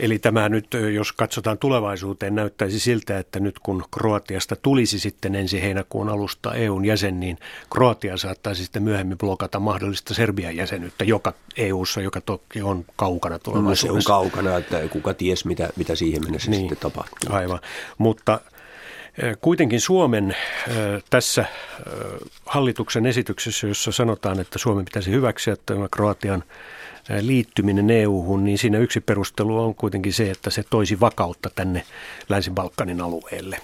[0.00, 5.62] Eli tämä nyt, jos katsotaan tulevaisuuteen, näyttäisi siltä, että nyt kun Kroatiasta tulisi sitten ensi
[5.62, 7.38] heinäkuun alusta EUn jäsen, niin
[7.72, 13.86] Kroatia saattaisi sitten myöhemmin blokata mahdollista Serbian jäsenyyttä joka EUssa, joka toki on kaukana tulevaisuudessa.
[13.86, 17.34] No se on kaukana, että kuka ties mitä, mitä siihen mennessä niin, sitten tapahtuu.
[17.34, 17.60] Aivan,
[17.98, 18.40] mutta
[19.40, 20.36] Kuitenkin Suomen
[21.10, 21.44] tässä
[22.46, 26.44] hallituksen esityksessä, jossa sanotaan, että Suomen pitäisi hyväksyä tämä Kroatian
[27.20, 31.82] liittyminen EU-hun, niin siinä yksi perustelu on kuitenkin se, että se toisi vakautta tänne
[32.28, 33.60] Länsi-Balkanin alueelle.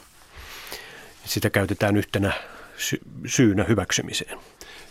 [1.24, 2.32] Sitä käytetään yhtenä
[3.26, 4.38] syynä hyväksymiseen.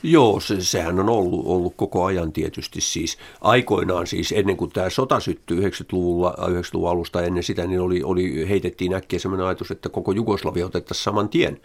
[0.04, 3.18] Joo, se, sehän on ollut, ollut koko ajan tietysti siis.
[3.42, 8.50] Aikoinaan siis ennen kuin tämä sota syttyi 90-luvulla, 90-luvun alusta ennen sitä, niin oli, oli,
[8.50, 11.60] heitettiin äkkiä sellainen ajatus, että koko Jugoslavia otettaisiin saman tien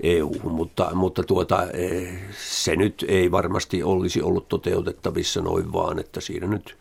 [0.00, 6.20] eu mutta, mutta tuota, e, se nyt ei varmasti olisi ollut toteutettavissa noin vaan, että
[6.20, 6.76] siinä nyt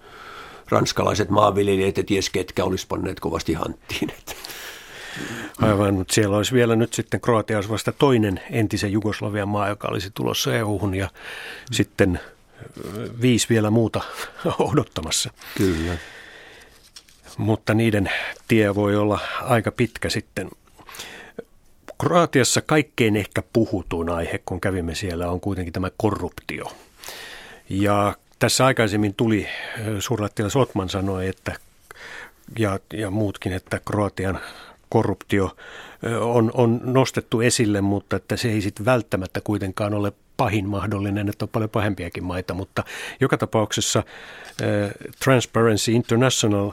[0.69, 4.11] ranskalaiset maanviljelijät ja ties ketkä olisi panneet kovasti hanttiin.
[5.61, 9.87] Aivan, mutta siellä olisi vielä nyt sitten Kroatia olisi vasta toinen entisen Jugoslavian maa, joka
[9.87, 11.73] olisi tulossa EU-hun ja mm.
[11.73, 12.19] sitten
[13.21, 14.01] viisi vielä muuta
[14.59, 15.31] odottamassa.
[15.57, 15.97] Kyllä.
[17.37, 18.09] Mutta niiden
[18.47, 20.49] tie voi olla aika pitkä sitten.
[22.01, 26.71] Kroatiassa kaikkein ehkä puhutuin aihe, kun kävimme siellä, on kuitenkin tämä korruptio.
[27.69, 29.47] Ja tässä aikaisemmin tuli,
[29.99, 31.55] suurlähettiläs Otman sanoi, että
[32.59, 34.39] ja, ja muutkin, että Kroatian
[34.89, 35.55] korruptio
[36.21, 41.45] on, on nostettu esille, mutta että se ei sitten välttämättä kuitenkaan ole pahin mahdollinen, että
[41.45, 42.83] on paljon pahempiakin maita, mutta
[43.19, 44.03] joka tapauksessa
[45.23, 46.71] Transparency International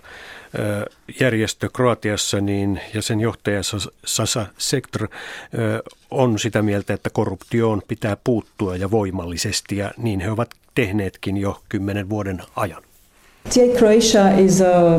[1.21, 3.61] järjestö Kroatiassa niin, ja sen johtaja
[4.05, 5.09] Sasa Sektor
[6.11, 11.63] on sitä mieltä, että korruptioon pitää puuttua ja voimallisesti ja niin he ovat tehneetkin jo
[11.69, 12.83] kymmenen vuoden ajan.
[13.51, 14.99] TA Croatia is a,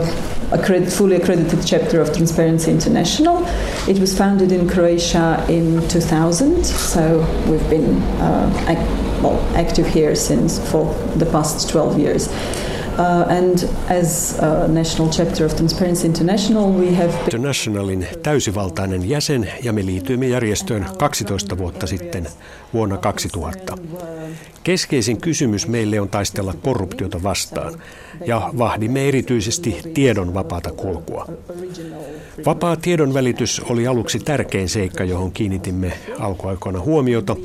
[0.51, 3.43] a fully accredited chapter of Transparency International.
[3.89, 10.59] It was founded in Croatia in 2000, so we've been uh, well, active here since
[10.71, 12.27] for the past 12 years.
[12.97, 17.23] Uh, and as a national chapter of Transparency International, we have been...
[17.23, 22.27] Internationalin täysivaltainen jäsen ja me liityimme järjestöön 12 vuotta sitten
[22.73, 23.77] vuonna 2000.
[24.63, 27.73] Keskeisin kysymys meille on taistella korruptiota vastaan
[28.25, 31.27] ja vahdimme erityisesti tiedon vapaata kulkua.
[32.45, 37.35] Vapaa tiedonvälitys oli aluksi tärkein seikka, johon kiinnitimme alkuaikoina huomiota,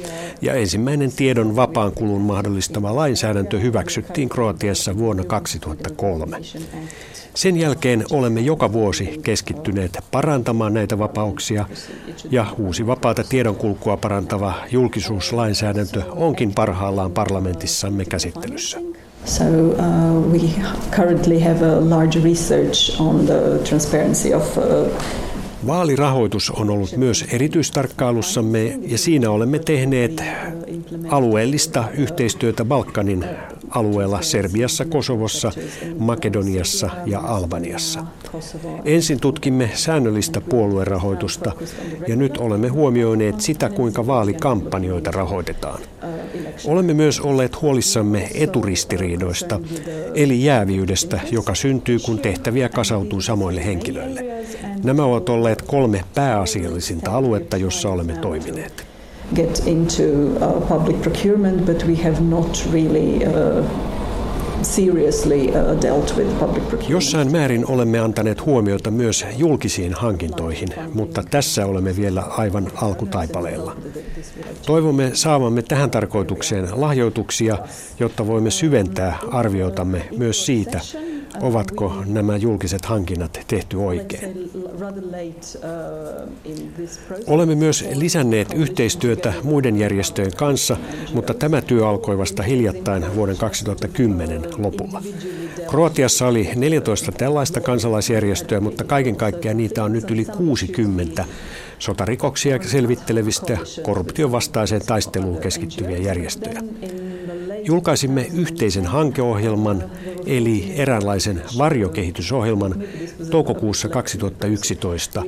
[0.41, 6.37] ja ensimmäinen tiedon vapaan kulun mahdollistava lainsäädäntö hyväksyttiin Kroatiassa vuonna 2003.
[7.35, 11.67] Sen jälkeen olemme joka vuosi keskittyneet parantamaan näitä vapauksia
[12.31, 18.79] ja uusi vapaata tiedonkulkua parantava julkisuuslainsäädäntö onkin parhaillaan parlamentissamme käsittelyssä.
[19.25, 20.41] So uh, we
[20.97, 24.65] currently have a large research on the transparency of uh,
[25.67, 30.23] Vaalirahoitus on ollut myös erityistarkkailussamme ja siinä olemme tehneet
[31.09, 33.25] alueellista yhteistyötä Balkanin
[33.71, 35.53] alueella Serbiassa, Kosovossa,
[35.99, 38.05] Makedoniassa ja Albaniassa.
[38.85, 41.53] Ensin tutkimme säännöllistä puoluerahoitusta
[42.09, 45.81] ja nyt olemme huomioineet sitä, kuinka vaalikampanjoita rahoitetaan.
[46.65, 49.61] Olemme myös olleet huolissamme eturistiriidoista,
[50.15, 54.25] eli jääviydestä, joka syntyy, kun tehtäviä kasautuu samoille henkilöille.
[54.85, 58.90] Nämä ovat olleet kolme pääasiallisinta aluetta, jossa olemme toimineet
[59.35, 63.65] get into uh, public procurement, but we have not really uh,
[64.63, 66.91] seriously uh, dealt with public procurement.
[66.91, 73.77] Jossain määrin olemme antaneet huomiota myös julkisiin hankintoihin, mutta tässä olemme vielä aivan alkutaipaleella.
[74.67, 77.59] Toivomme saavamme tähän tarkoitukseen lahjoituksia,
[78.01, 80.81] jotta voimme syventää arviotamme myös siitä,
[81.41, 84.51] Ovatko nämä julkiset hankinnat tehty oikein?
[87.27, 90.77] Olemme myös lisänneet yhteistyötä muiden järjestöjen kanssa,
[91.15, 95.03] mutta tämä työ alkoi vasta hiljattain vuoden 2010 lopulla.
[95.71, 101.25] Kroatiassa oli 14 tällaista kansalaisjärjestöä, mutta kaiken kaikkiaan niitä on nyt yli 60
[101.81, 106.63] sotarikoksia selvittelevistä korruption vastaiseen taisteluun keskittyviä järjestöjä.
[107.65, 109.85] Julkaisimme yhteisen hankeohjelman,
[110.27, 112.75] eli eräänlaisen varjokehitysohjelman
[113.31, 115.23] toukokuussa 2011,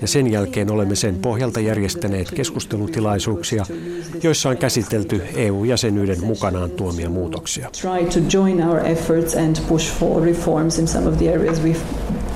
[0.00, 3.66] ja sen jälkeen olemme sen pohjalta järjestäneet keskustelutilaisuuksia,
[4.22, 7.70] joissa on käsitelty EU-jäsenyyden mukanaan tuomia muutoksia.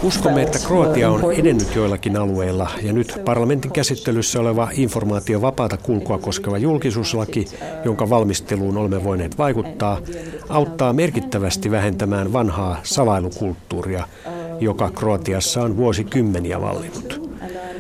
[0.03, 3.19] Uskomme, että Kroatia on edennyt joillakin alueilla ja nyt
[3.63, 7.47] parlamentin käsittelyssä oleva informaatio vapaata kulkua koskeva julkisuuslaki,
[7.85, 10.01] jonka valmisteluun olemme voineet vaikuttaa,
[10.49, 14.09] auttaa merkittävästi vähentämään vanhaa salailukulttuuria,
[14.61, 17.31] joka Kroatiassa on vuosikymmeniä vallinnut.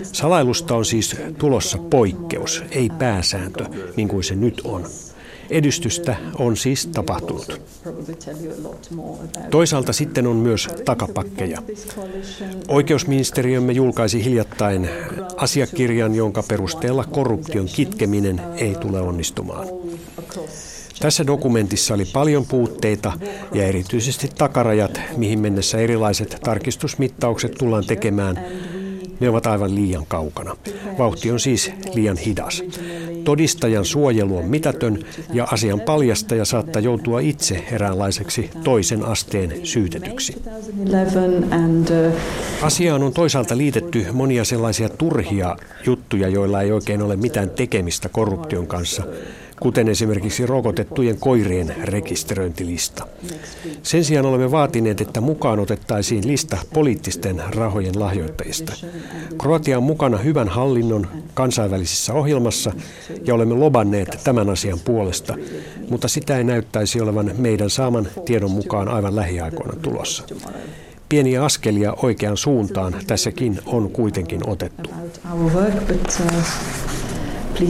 [0.02, 3.64] Salailusta on siis tulossa poikkeus, ei pääsääntö,
[3.96, 4.84] niin kuin se nyt on.
[5.51, 7.61] Edistystä on siis tapahtunut.
[9.51, 11.62] Toisaalta sitten on myös takapakkeja.
[12.68, 14.88] Oikeusministeriömme julkaisi hiljattain
[15.36, 19.68] asiakirjan, jonka perusteella korruption kitkeminen ei tule onnistumaan.
[21.01, 23.12] Tässä dokumentissa oli paljon puutteita
[23.53, 28.47] ja erityisesti takarajat, mihin mennessä erilaiset tarkistusmittaukset tullaan tekemään,
[29.22, 30.56] ne ovat aivan liian kaukana.
[30.98, 32.64] Vauhti on siis liian hidas.
[33.24, 40.42] Todistajan suojelu on mitätön ja asian paljastaja saattaa joutua itse eräänlaiseksi toisen asteen syytetyksi.
[42.62, 45.56] Asiaan on toisaalta liitetty monia sellaisia turhia
[45.86, 49.02] juttuja, joilla ei oikein ole mitään tekemistä korruption kanssa
[49.62, 53.06] kuten esimerkiksi rokotettujen koirien rekisteröintilista.
[53.82, 58.72] Sen sijaan olemme vaatineet, että mukaan otettaisiin lista poliittisten rahojen lahjoittajista.
[59.38, 62.72] Kroatia on mukana hyvän hallinnon kansainvälisessä ohjelmassa
[63.26, 65.34] ja olemme lobanneet tämän asian puolesta,
[65.90, 70.24] mutta sitä ei näyttäisi olevan meidän saaman tiedon mukaan aivan lähiaikoina tulossa.
[71.08, 74.90] Pieniä askelia oikeaan suuntaan tässäkin on kuitenkin otettu.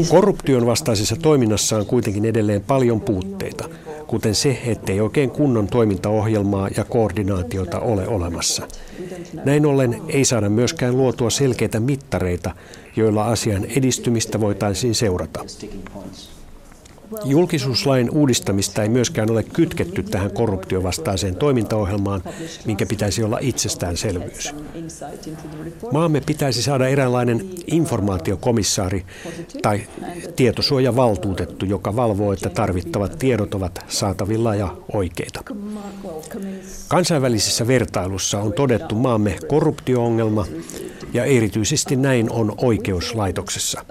[0.09, 3.69] Korruption vastaisessa toiminnassa on kuitenkin edelleen paljon puutteita,
[4.07, 8.69] kuten se, ettei oikein kunnon toimintaohjelmaa ja koordinaatiota ole olemassa.
[9.45, 12.51] Näin ollen ei saada myöskään luotua selkeitä mittareita,
[12.97, 15.45] joilla asian edistymistä voitaisiin seurata.
[17.25, 22.23] Julkisuuslain uudistamista ei myöskään ole kytketty tähän korruptiovastaiseen toimintaohjelmaan,
[22.65, 24.55] minkä pitäisi olla itsestäänselvyys.
[25.93, 29.05] Maamme pitäisi saada eräänlainen informaatiokomissaari
[29.63, 29.81] tai
[30.37, 35.41] tietosuojavaltuutettu, joka valvoo, että tarvittavat tiedot ovat saatavilla ja oikeita.
[36.89, 40.47] Kansainvälisessä vertailussa on todettu maamme korruptioongelma
[41.13, 43.85] ja erityisesti näin on oikeuslaitoksessa.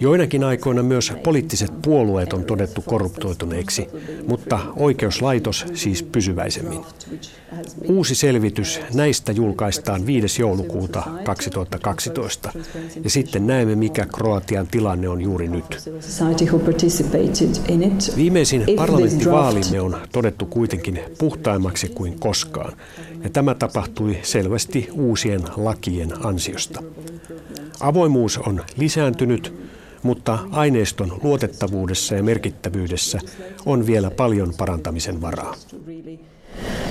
[0.00, 3.88] Joinakin aikoina myös poliittiset puolueet on todettu korruptoituneiksi,
[4.26, 6.80] mutta oikeuslaitos siis pysyväisemmin.
[7.88, 10.42] Uusi selvitys näistä julkaistaan 5.
[10.42, 12.52] joulukuuta 2012
[13.04, 15.90] ja sitten näemme, mikä Kroatian tilanne on juuri nyt.
[18.16, 22.72] Viimeisin parlamenttivaalimme on todettu kuitenkin puhtaimmaksi kuin koskaan
[23.24, 26.82] ja tämä tapahtui selvästi uusien lakien ansiosta.
[27.80, 29.69] Avoimuus on lisääntynyt
[30.02, 33.18] mutta aineiston luotettavuudessa ja merkittävyydessä
[33.66, 35.54] on vielä paljon parantamisen varaa.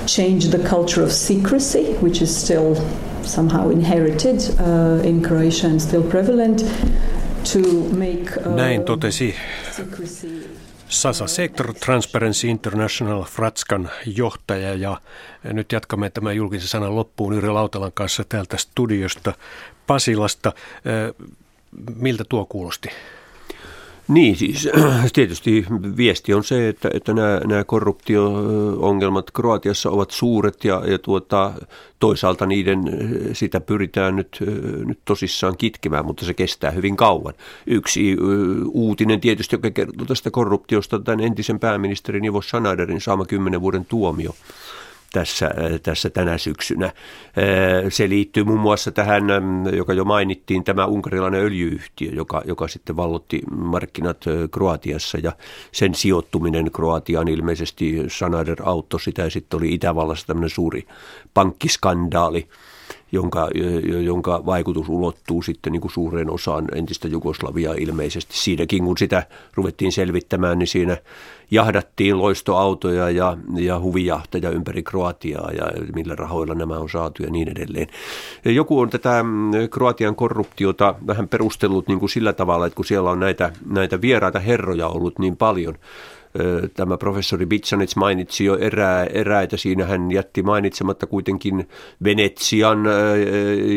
[0.08, 2.76] Change the culture of secrecy, which is still
[3.24, 6.66] somehow inherited uh, in Croatia and still prevalent,
[7.54, 7.60] to
[7.98, 9.36] make uh, Näin totesi
[10.90, 15.02] Sasa Sector Transparency International Fratskan johtaja ja
[15.44, 19.34] nyt jatkamme tämän julkisen sanan loppuun Yrjö Lautalan kanssa täältä studiosta
[19.88, 20.54] Pasilasta.
[21.96, 22.90] Miltä tuo kuulosti?
[24.10, 24.70] Niin, siis
[25.14, 25.66] tietysti
[25.98, 31.54] viesti on se, että, että nämä, nämä korruptio-ongelmat Kroatiassa ovat suuret ja, ja tuota,
[32.00, 32.80] toisaalta niiden
[33.34, 34.40] sitä pyritään nyt,
[34.86, 37.34] nyt tosissaan kitkemään, mutta se kestää hyvin kauan.
[37.68, 38.18] Yksi
[38.68, 44.34] uutinen tietysti, joka kertoo tästä korruptiosta, tämän entisen pääministerin Ivo Sanaderin saama kymmenen vuoden tuomio
[45.14, 46.86] tässä, äh, tässä tänä syksynä.
[46.86, 46.94] Äh,
[47.90, 49.24] se liittyy muun muassa tähän,
[49.76, 55.32] joka jo mainittiin, tämä unkarilainen öljyyhtiö, joka, joka sitten vallotti markkinat äh, Kroatiassa ja
[55.72, 60.88] sen sijoittuminen Kroatiaan ilmeisesti Sanader auttoi sitä ja sitten oli Itävallassa tämmöinen suuri
[61.34, 62.48] pankkiskandaali
[63.12, 63.48] jonka,
[64.04, 68.38] jonka vaikutus ulottuu sitten niin kuin suureen osaan entistä Jugoslaviaa ilmeisesti.
[68.38, 69.24] Siinäkin, kun sitä
[69.56, 70.98] ruvettiin selvittämään, niin siinä
[71.52, 77.50] jahdattiin loistoautoja ja, ja huvijahteja ympäri Kroatiaa ja millä rahoilla nämä on saatu ja niin
[77.50, 77.88] edelleen.
[78.46, 83.10] Joku on tätä mm, Kroatian korruptiota vähän perustellut niin kuin sillä tavalla, että kun siellä
[83.10, 85.76] on näitä, näitä vieraita herroja ollut niin paljon,
[86.74, 89.58] Tämä professori Bitsanets mainitsi jo erää, eräitä.
[89.58, 91.70] Siinä hän jätti mainitsematta kuitenkin
[92.04, 92.84] Venetsian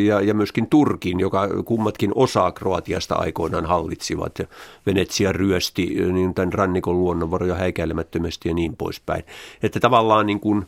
[0.07, 4.39] ja, ja myöskin Turkin, joka kummatkin osaa Kroatiasta aikoinaan hallitsivat.
[4.87, 9.25] Venetsia ryösti niin tämän rannikon luonnonvaroja häikäilemättömästi ja niin poispäin.
[9.63, 10.67] Että tavallaan niin kuin,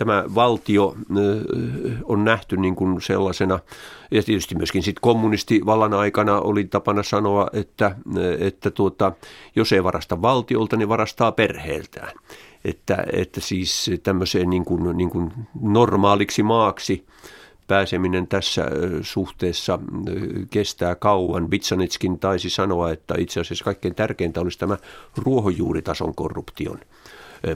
[0.00, 0.96] tämä valtio
[2.04, 3.58] on nähty niin kuin sellaisena,
[4.10, 7.96] ja tietysti myöskin sitten kommunistivallan aikana oli tapana sanoa, että,
[8.38, 9.12] että tuota,
[9.56, 12.12] jos ei varasta valtiolta, niin varastaa perheeltään.
[12.64, 17.06] Että, että siis tämmöiseen niin kuin, niin kuin normaaliksi maaksi
[17.66, 18.66] pääseminen tässä
[19.02, 19.78] suhteessa
[20.50, 21.50] kestää kauan.
[21.50, 24.76] Vitsanitskin taisi sanoa, että itse asiassa kaikkein tärkeintä olisi tämä
[25.16, 26.80] ruohonjuuritason korruption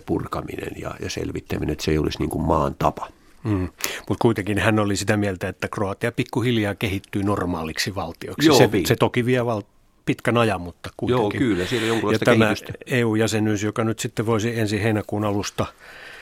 [0.07, 3.09] purkaminen ja, ja selvittäminen, että se ei olisi niin kuin maan tapa.
[3.45, 3.69] Mm.
[4.09, 8.49] Mutta kuitenkin hän oli sitä mieltä, että Kroatia pikkuhiljaa kehittyy normaaliksi valtioksi.
[8.49, 9.63] Joo, se, se toki vie val-
[10.07, 11.23] pitkän ajan, mutta kuitenkin.
[11.23, 12.73] Joo, kyllä, siellä jonkunlaista ja tämä kehitystä.
[12.87, 15.67] EU-jäsenyys, joka nyt sitten voisi ensi heinäkuun alusta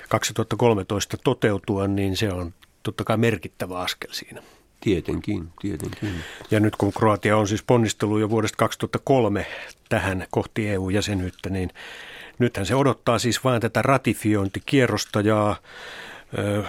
[0.08, 4.42] 2013 toteutua, niin se on totta kai merkittävä askel siinä.
[4.80, 6.14] Tietenkin, tietenkin.
[6.50, 9.46] Ja nyt kun Kroatia on siis ponnistellut jo vuodesta 2003
[9.88, 11.70] tähän kohti EU-jäsenyyttä, niin
[12.42, 15.56] nythän se odottaa siis vain tätä ratifiointikierrosta ja
[16.38, 16.64] ö,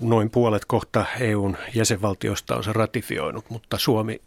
[0.00, 4.20] noin puolet kohta EUn jäsenvaltioista on se ratifioinut, mutta Suomi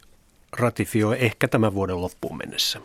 [0.52, 2.80] ratifioi ehkä tämän vuoden loppuun mennessä.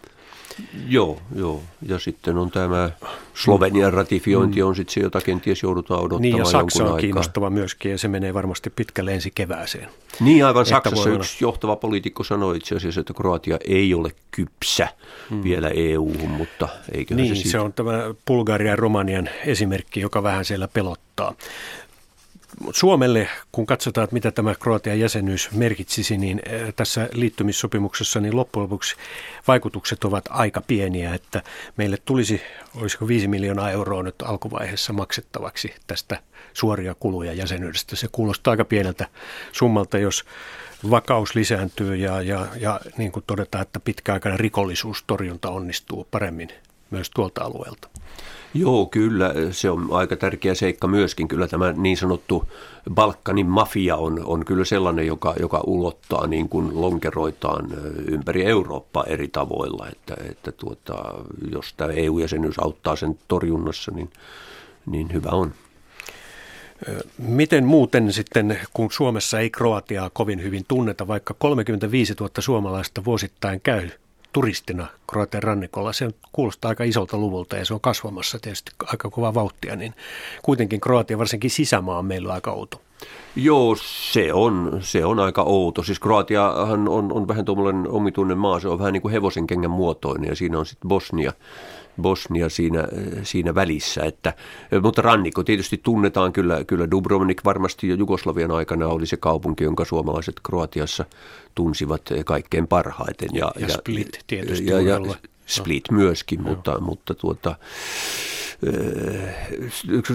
[0.88, 1.64] Joo, joo.
[1.88, 2.90] Ja sitten on tämä
[3.34, 7.00] Slovenian ratifiointi on sitten se, jota kenties joudutaan odottamaan Niin ja Saksa on aikaa.
[7.00, 9.90] kiinnostava myöskin ja se menee varmasti pitkälle ensi kevääseen.
[10.20, 14.12] Niin aivan Että Saksassa voi yksi johtava poliitikko sanoi itse asiassa, että Kroatia ei ole
[14.32, 14.88] kypsä
[15.30, 15.44] hmm.
[15.44, 17.62] vielä EU-hun, mutta eikö Niin, se, se, siitä?
[17.62, 21.36] on tämä Bulgarian ja Romanian esimerkki, joka vähän siellä pelottaa.
[22.72, 28.64] Suomelle, kun katsotaan, että mitä tämä Kroatian jäsenyys merkitsisi, niin eh, tässä liittymissopimuksessa niin loppujen
[28.64, 28.96] lopuksi
[29.48, 31.44] vaikutukset ovat aika pieniä, että
[31.78, 32.42] meille tulisi,
[32.76, 36.20] olisiko 5 miljoonaa euroa nyt alkuvaiheessa maksettavaksi tästä
[36.54, 37.96] suoria kuluja jäsenyydestä.
[37.96, 39.08] Se kuulostaa aika pieneltä
[39.52, 40.26] summalta, jos
[40.90, 46.50] vakaus lisääntyy ja, ja, ja niin kuin todetaan, että pitkäaikainen rikollisuustorjunta onnistuu paremmin
[46.92, 47.90] myös tuolta alueelta.
[48.54, 49.34] Joo, kyllä.
[49.52, 51.28] Se on aika tärkeä seikka myöskin.
[51.28, 52.48] Kyllä tämä niin sanottu
[52.94, 57.68] Balkanin mafia on, on kyllä sellainen, joka, joka ulottaa niin kuin lonkeroitaan
[58.08, 59.88] ympäri Eurooppaa eri tavoilla.
[59.88, 61.04] Että, että tuota,
[61.52, 64.10] jos tämä EU-jäsenyys auttaa sen torjunnassa, niin,
[64.86, 65.54] niin hyvä on.
[67.18, 73.62] Miten muuten sitten, kun Suomessa ei Kroatiaa kovin hyvin tunneta, vaikka 35 000 suomalaista vuosittain
[73.62, 73.90] käy
[74.34, 79.34] turistina Kroatian rannikolla, se kuulostaa aika isolta luvulta ja se on kasvamassa tietysti aika kova
[79.34, 79.94] vauhtia, niin
[80.42, 82.82] kuitenkin Kroatia, varsinkin sisämaa on meillä aika outo.
[83.36, 85.84] Joo, se on, se on aika outo.
[85.84, 89.72] Siis Kroatiahan on, on vähän tuommoinen omituinen maa, se on vähän niin kuin hevosen kengän
[89.72, 91.34] muotoinen ja siinä on sitten Bosnia,
[92.02, 92.88] Bosnia siinä,
[93.24, 94.04] siinä välissä.
[94.04, 94.34] Että,
[94.82, 99.86] mutta rannikko tietysti tunnetaan kyllä, kyllä Dubrovnik varmasti jo Jugoslavian aikana oli se kaupunki, jonka
[99.86, 101.06] suomalaiset Kroatiassa
[101.56, 103.30] tunsivat kaikkein parhaiten.
[103.34, 104.66] Ja, ja Split tietysti.
[104.66, 105.00] Ja, ja
[105.46, 106.50] Split myöskin, no.
[106.50, 107.56] mutta, mutta tuota,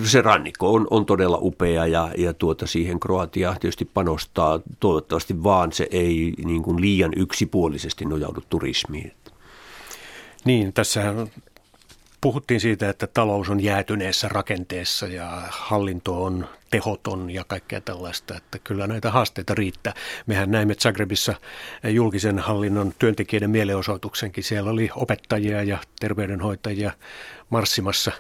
[0.04, 4.60] se rannikko on, on todella upea ja, ja tuota, siihen Kroatia tietysti panostaa.
[4.80, 9.12] Toivottavasti vaan se ei niin kuin liian yksipuolisesti nojaudu turismiin.
[10.44, 11.14] Niin, tässä
[12.20, 18.58] puhuttiin siitä, että talous on jäätyneessä rakenteessa ja hallinto on tehoton ja kaikkea tällaista, että
[18.58, 19.94] kyllä näitä haasteita riittää.
[20.26, 21.34] Mehän näimme Zagrebissa
[21.84, 24.44] julkisen hallinnon työntekijöiden mielenosoituksenkin.
[24.44, 26.92] Siellä oli opettajia ja terveydenhoitajia
[27.50, 28.12] marssimassa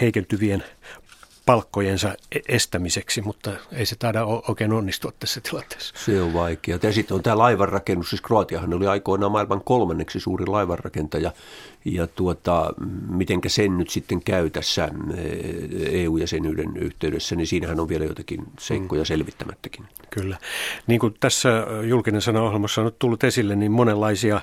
[0.00, 0.64] heikentyvien
[1.46, 2.14] palkkojensa
[2.48, 5.94] estämiseksi, mutta ei se taida oikein onnistua tässä tilanteessa.
[5.96, 6.78] Se on vaikea.
[6.82, 11.32] Ja sitten on tämä laivanrakennus, siis Kroatiahan oli aikoinaan maailman kolmanneksi suuri laivanrakentaja,
[11.84, 12.74] ja tuota,
[13.08, 14.88] mitenkä sen nyt sitten käy tässä
[15.90, 19.84] EU-jäsenyyden yhteydessä, niin siinähän on vielä jotakin seikkoja selvittämättäkin.
[20.10, 20.38] Kyllä.
[20.86, 24.40] Niin kuin tässä julkinen sanaohjelmassa on tullut esille, niin monenlaisia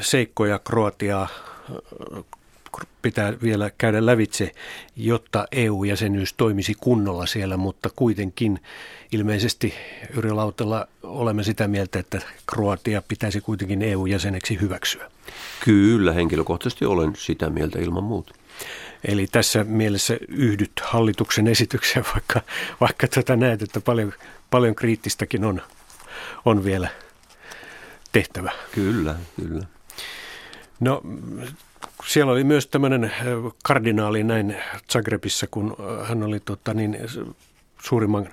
[0.00, 1.28] seikkoja Kroatiaa
[3.02, 4.52] pitää vielä käydä lävitse,
[4.96, 8.60] jotta EU-jäsenyys toimisi kunnolla siellä, mutta kuitenkin
[9.12, 9.74] ilmeisesti
[10.16, 15.10] Yri Lautella olemme sitä mieltä, että Kroatia pitäisi kuitenkin EU-jäseneksi hyväksyä.
[15.64, 18.34] Kyllä, henkilökohtaisesti olen sitä mieltä ilman muuta.
[19.04, 22.40] Eli tässä mielessä yhdyt hallituksen esitykseen, vaikka,
[22.80, 24.12] vaikka tätä näet, että paljon,
[24.50, 25.62] paljon kriittistäkin on,
[26.44, 26.88] on vielä
[28.12, 28.52] tehtävä.
[28.74, 29.66] Kyllä, kyllä.
[30.80, 31.02] No
[32.06, 33.12] siellä oli myös tämmöinen
[33.64, 34.56] kardinaali näin
[34.92, 36.98] Zagrebissa, kun hän oli tota, niin,
[37.82, 38.28] suurimman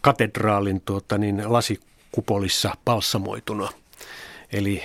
[0.00, 3.68] katedraalin tuota, niin, lasikupolissa palsamoituna.
[4.52, 4.82] Eli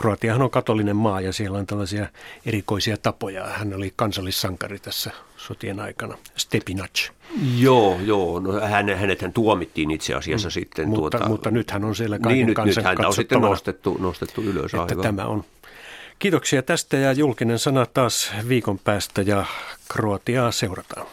[0.00, 2.06] Kroatiahan on katolinen maa ja siellä on tällaisia
[2.46, 3.46] erikoisia tapoja.
[3.46, 7.08] Hän oli kansallissankari tässä sotien aikana, Stepinac.
[7.58, 8.40] Joo, joo.
[8.40, 10.52] No, hän, hänet tuomittiin itse asiassa mm.
[10.52, 10.88] sitten.
[10.88, 13.40] Mutta, tuota, mutta nyt hän on siellä kaiken niin, nyt, kansan nyt häntä on sitten
[13.40, 14.74] nostettu, nostettu ylös.
[14.74, 15.44] Että tämä on
[16.18, 19.44] Kiitoksia tästä ja julkinen sana taas viikon päästä ja
[19.88, 21.06] Kroatiaa seurataan.